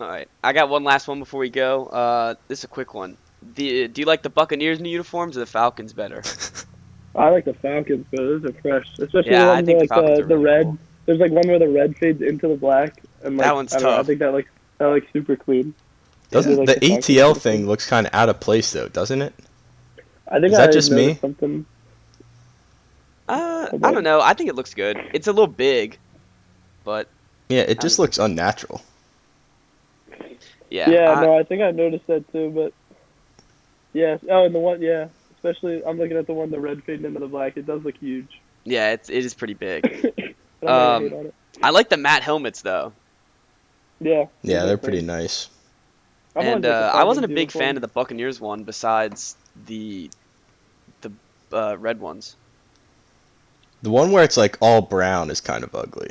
All 0.00 0.08
right, 0.08 0.28
I 0.42 0.52
got 0.52 0.68
one 0.70 0.84
last 0.84 1.06
one 1.08 1.18
before 1.18 1.40
we 1.40 1.50
go. 1.50 1.86
Uh, 1.86 2.34
this 2.48 2.60
is 2.60 2.64
a 2.64 2.68
quick 2.68 2.94
one. 2.94 3.16
The, 3.54 3.88
do 3.88 4.00
you 4.00 4.06
like 4.06 4.22
the 4.22 4.30
Buccaneers 4.30 4.80
new 4.80 4.88
uniforms 4.88 5.36
or 5.36 5.40
the 5.40 5.46
Falcons 5.46 5.92
better? 5.92 6.22
I 7.14 7.28
like 7.30 7.44
the 7.44 7.54
Falcons, 7.54 8.06
but 8.10 8.16
those 8.18 8.44
are 8.44 8.52
fresh, 8.62 8.86
especially 8.98 9.32
Yeah, 9.32 9.44
the 9.46 9.50
I 9.50 9.54
ones 9.56 9.66
think 9.66 9.78
where, 9.78 9.86
the 9.88 9.94
like 9.94 10.16
the, 10.16 10.22
are 10.22 10.26
the 10.26 10.38
really 10.38 10.44
red. 10.44 10.64
cool. 10.64 10.78
There's 11.06 11.18
like 11.18 11.32
one 11.32 11.48
where 11.48 11.58
the 11.58 11.68
red 11.68 11.96
fades 11.96 12.22
into 12.22 12.48
the 12.48 12.56
black, 12.56 13.02
and 13.22 13.36
like 13.36 13.46
That 13.46 13.54
one's 13.54 13.74
I, 13.74 13.80
don't 13.80 13.90
know, 13.90 13.98
I 13.98 14.02
think 14.02 14.18
that 14.20 14.32
looks 14.32 14.50
that 14.78 14.86
looks 14.86 15.06
super 15.12 15.36
clean. 15.36 15.74
Doesn't 16.30 16.56
like 16.56 16.66
the 16.66 16.74
the 16.74 16.96
ATL 16.96 17.36
thing 17.36 17.66
looks 17.66 17.86
kind 17.86 18.06
of 18.06 18.14
out 18.14 18.28
of 18.28 18.38
place 18.40 18.72
though, 18.72 18.88
doesn't 18.88 19.20
it? 19.20 19.34
I 20.28 20.34
think 20.34 20.52
Is 20.52 20.58
that 20.58 20.68
I 20.70 20.72
just 20.72 20.92
me? 20.92 21.14
Something. 21.16 21.66
Uh, 23.28 23.68
I 23.82 23.92
don't 23.92 24.04
know. 24.04 24.20
I 24.20 24.34
think 24.34 24.48
it 24.48 24.54
looks 24.54 24.74
good. 24.74 24.98
It's 25.12 25.26
a 25.26 25.32
little 25.32 25.46
big, 25.46 25.98
but 26.84 27.08
Yeah, 27.48 27.62
it 27.62 27.80
just 27.80 27.98
looks 27.98 28.18
unnatural. 28.18 28.82
yeah. 30.70 30.88
Yeah, 30.90 31.10
I- 31.12 31.22
no, 31.24 31.38
I 31.38 31.42
think 31.42 31.62
I 31.62 31.70
noticed 31.70 32.06
that 32.06 32.30
too, 32.32 32.50
but 32.50 32.72
yeah. 33.92 34.18
Oh, 34.28 34.44
and 34.44 34.54
the 34.54 34.58
one, 34.58 34.80
yeah. 34.80 35.08
Especially, 35.36 35.82
I'm 35.84 35.98
looking 35.98 36.16
at 36.16 36.26
the 36.26 36.34
one, 36.34 36.50
the 36.50 36.60
red 36.60 36.82
fading 36.84 37.06
into 37.06 37.18
the 37.20 37.26
black. 37.26 37.56
It 37.56 37.66
does 37.66 37.82
look 37.82 37.96
huge. 37.96 38.40
yeah, 38.64 38.92
it's 38.92 39.08
it 39.08 39.24
is 39.24 39.32
pretty 39.34 39.54
big. 39.54 39.84
I'm 40.62 40.68
Um, 40.68 40.68
gonna 40.68 41.00
hate 41.08 41.12
on 41.16 41.26
it. 41.26 41.34
I 41.62 41.70
like 41.70 41.88
the 41.88 41.96
matte 41.96 42.22
helmets 42.22 42.62
though, 42.62 42.92
Yeah. 44.00 44.26
Yeah, 44.42 44.64
they're 44.66 44.76
pretty 44.78 45.02
nice. 45.02 45.48
I'm 46.36 46.46
and 46.46 46.66
uh, 46.66 46.92
I 46.94 47.04
wasn't 47.04 47.24
a 47.24 47.28
Falcons 47.28 47.34
big 47.34 47.50
fan 47.52 47.76
of 47.76 47.80
the 47.82 47.88
Buccaneers 47.88 48.40
one. 48.40 48.62
Besides 48.64 49.34
the 49.66 50.10
the 51.00 51.10
uh, 51.52 51.76
red 51.78 52.00
ones. 52.00 52.36
The 53.82 53.90
one 53.90 54.12
where 54.12 54.22
it's 54.22 54.36
like 54.36 54.56
all 54.60 54.82
brown 54.82 55.30
is 55.30 55.40
kind 55.40 55.64
of 55.64 55.74
ugly. 55.74 56.10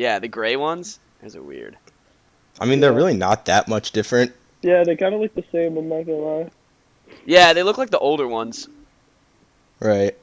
Yeah, 0.00 0.18
the 0.18 0.28
gray 0.28 0.56
ones. 0.56 0.98
Those 1.20 1.36
are 1.36 1.42
weird. 1.42 1.76
I 2.58 2.64
mean, 2.64 2.80
they're 2.80 2.90
really 2.90 3.12
not 3.16 3.44
that 3.44 3.68
much 3.68 3.92
different. 3.92 4.32
Yeah, 4.62 4.82
they 4.82 4.96
kind 4.96 5.14
of 5.14 5.20
look 5.20 5.34
the 5.34 5.44
same. 5.52 5.76
I'm 5.76 5.90
not 5.90 6.06
gonna 6.06 6.16
lie. 6.16 6.50
Yeah, 7.26 7.52
they 7.52 7.62
look 7.62 7.76
like 7.76 7.90
the 7.90 7.98
older 7.98 8.26
ones, 8.26 8.66
Right. 9.78 10.16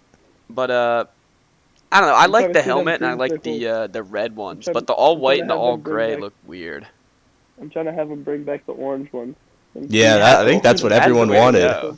but 0.50 0.72
uh, 0.72 1.06
I 1.92 2.00
don't 2.00 2.10
know. 2.10 2.16
I 2.16 2.24
I'm 2.24 2.32
like 2.32 2.54
the 2.54 2.62
helmet 2.64 2.96
and 3.02 3.06
I 3.06 3.10
green 3.16 3.20
like 3.20 3.44
the 3.44 3.68
uh, 3.68 3.86
the 3.88 4.02
red 4.02 4.36
ones, 4.36 4.64
trying 4.66 4.74
but 4.74 4.80
to- 4.82 4.86
the 4.88 4.94
all 4.94 5.16
white 5.18 5.42
and 5.42 5.50
the 5.50 5.54
have 5.54 5.62
all 5.62 5.78
gray 5.78 6.14
back- 6.16 6.22
look 6.22 6.34
weird. 6.48 6.88
I'm 7.62 7.70
trying 7.70 7.86
to 7.86 7.94
have 7.94 8.10
them 8.10 8.24
bring 8.24 8.46
back 8.46 8.66
the 8.66 8.74
orange 8.74 9.14
one. 9.14 9.36
And 9.76 9.92
Yeah, 9.92 10.18
that, 10.18 10.42
I 10.42 10.46
think 10.50 10.64
that's 10.64 10.82
what 10.82 10.90
That's 10.90 11.06
everyone 11.06 11.30
way 11.30 11.38
wanted. 11.40 11.98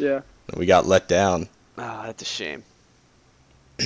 Yeah. 0.00 0.22
We 0.56 0.66
got 0.66 0.86
let 0.86 1.06
down. 1.06 1.48
Ah, 1.78 2.02
that's 2.06 2.22
a 2.22 2.24
shame. 2.24 2.64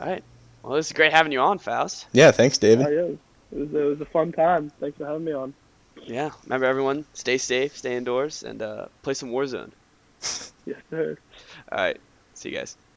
all 0.00 0.06
right. 0.06 0.24
Well, 0.68 0.76
this 0.76 0.88
is 0.88 0.92
great 0.92 1.12
having 1.14 1.32
you 1.32 1.40
on, 1.40 1.58
Foust. 1.58 2.06
Yeah, 2.12 2.30
thanks, 2.30 2.58
Oh, 2.58 2.60
David. 2.60 2.86
yeah. 2.92 3.14
It 3.50 3.58
was, 3.58 3.74
it 3.74 3.84
was 3.88 4.00
a 4.02 4.04
fun 4.04 4.32
time. 4.32 4.70
Thanks 4.80 4.98
for 4.98 5.06
having 5.06 5.24
me 5.24 5.32
on. 5.32 5.54
Yeah. 6.06 6.30
Remember, 6.44 6.66
everyone, 6.66 7.06
stay 7.14 7.38
safe, 7.38 7.76
stay 7.76 7.96
indoors, 7.96 8.42
and 8.42 8.60
uh, 8.60 8.88
play 9.02 9.14
some 9.14 9.30
Warzone. 9.30 9.72
Yes, 10.66 10.82
sir. 10.90 11.16
All 11.72 11.78
right. 11.78 11.98
See 12.34 12.50
you 12.50 12.56
guys. 12.56 12.76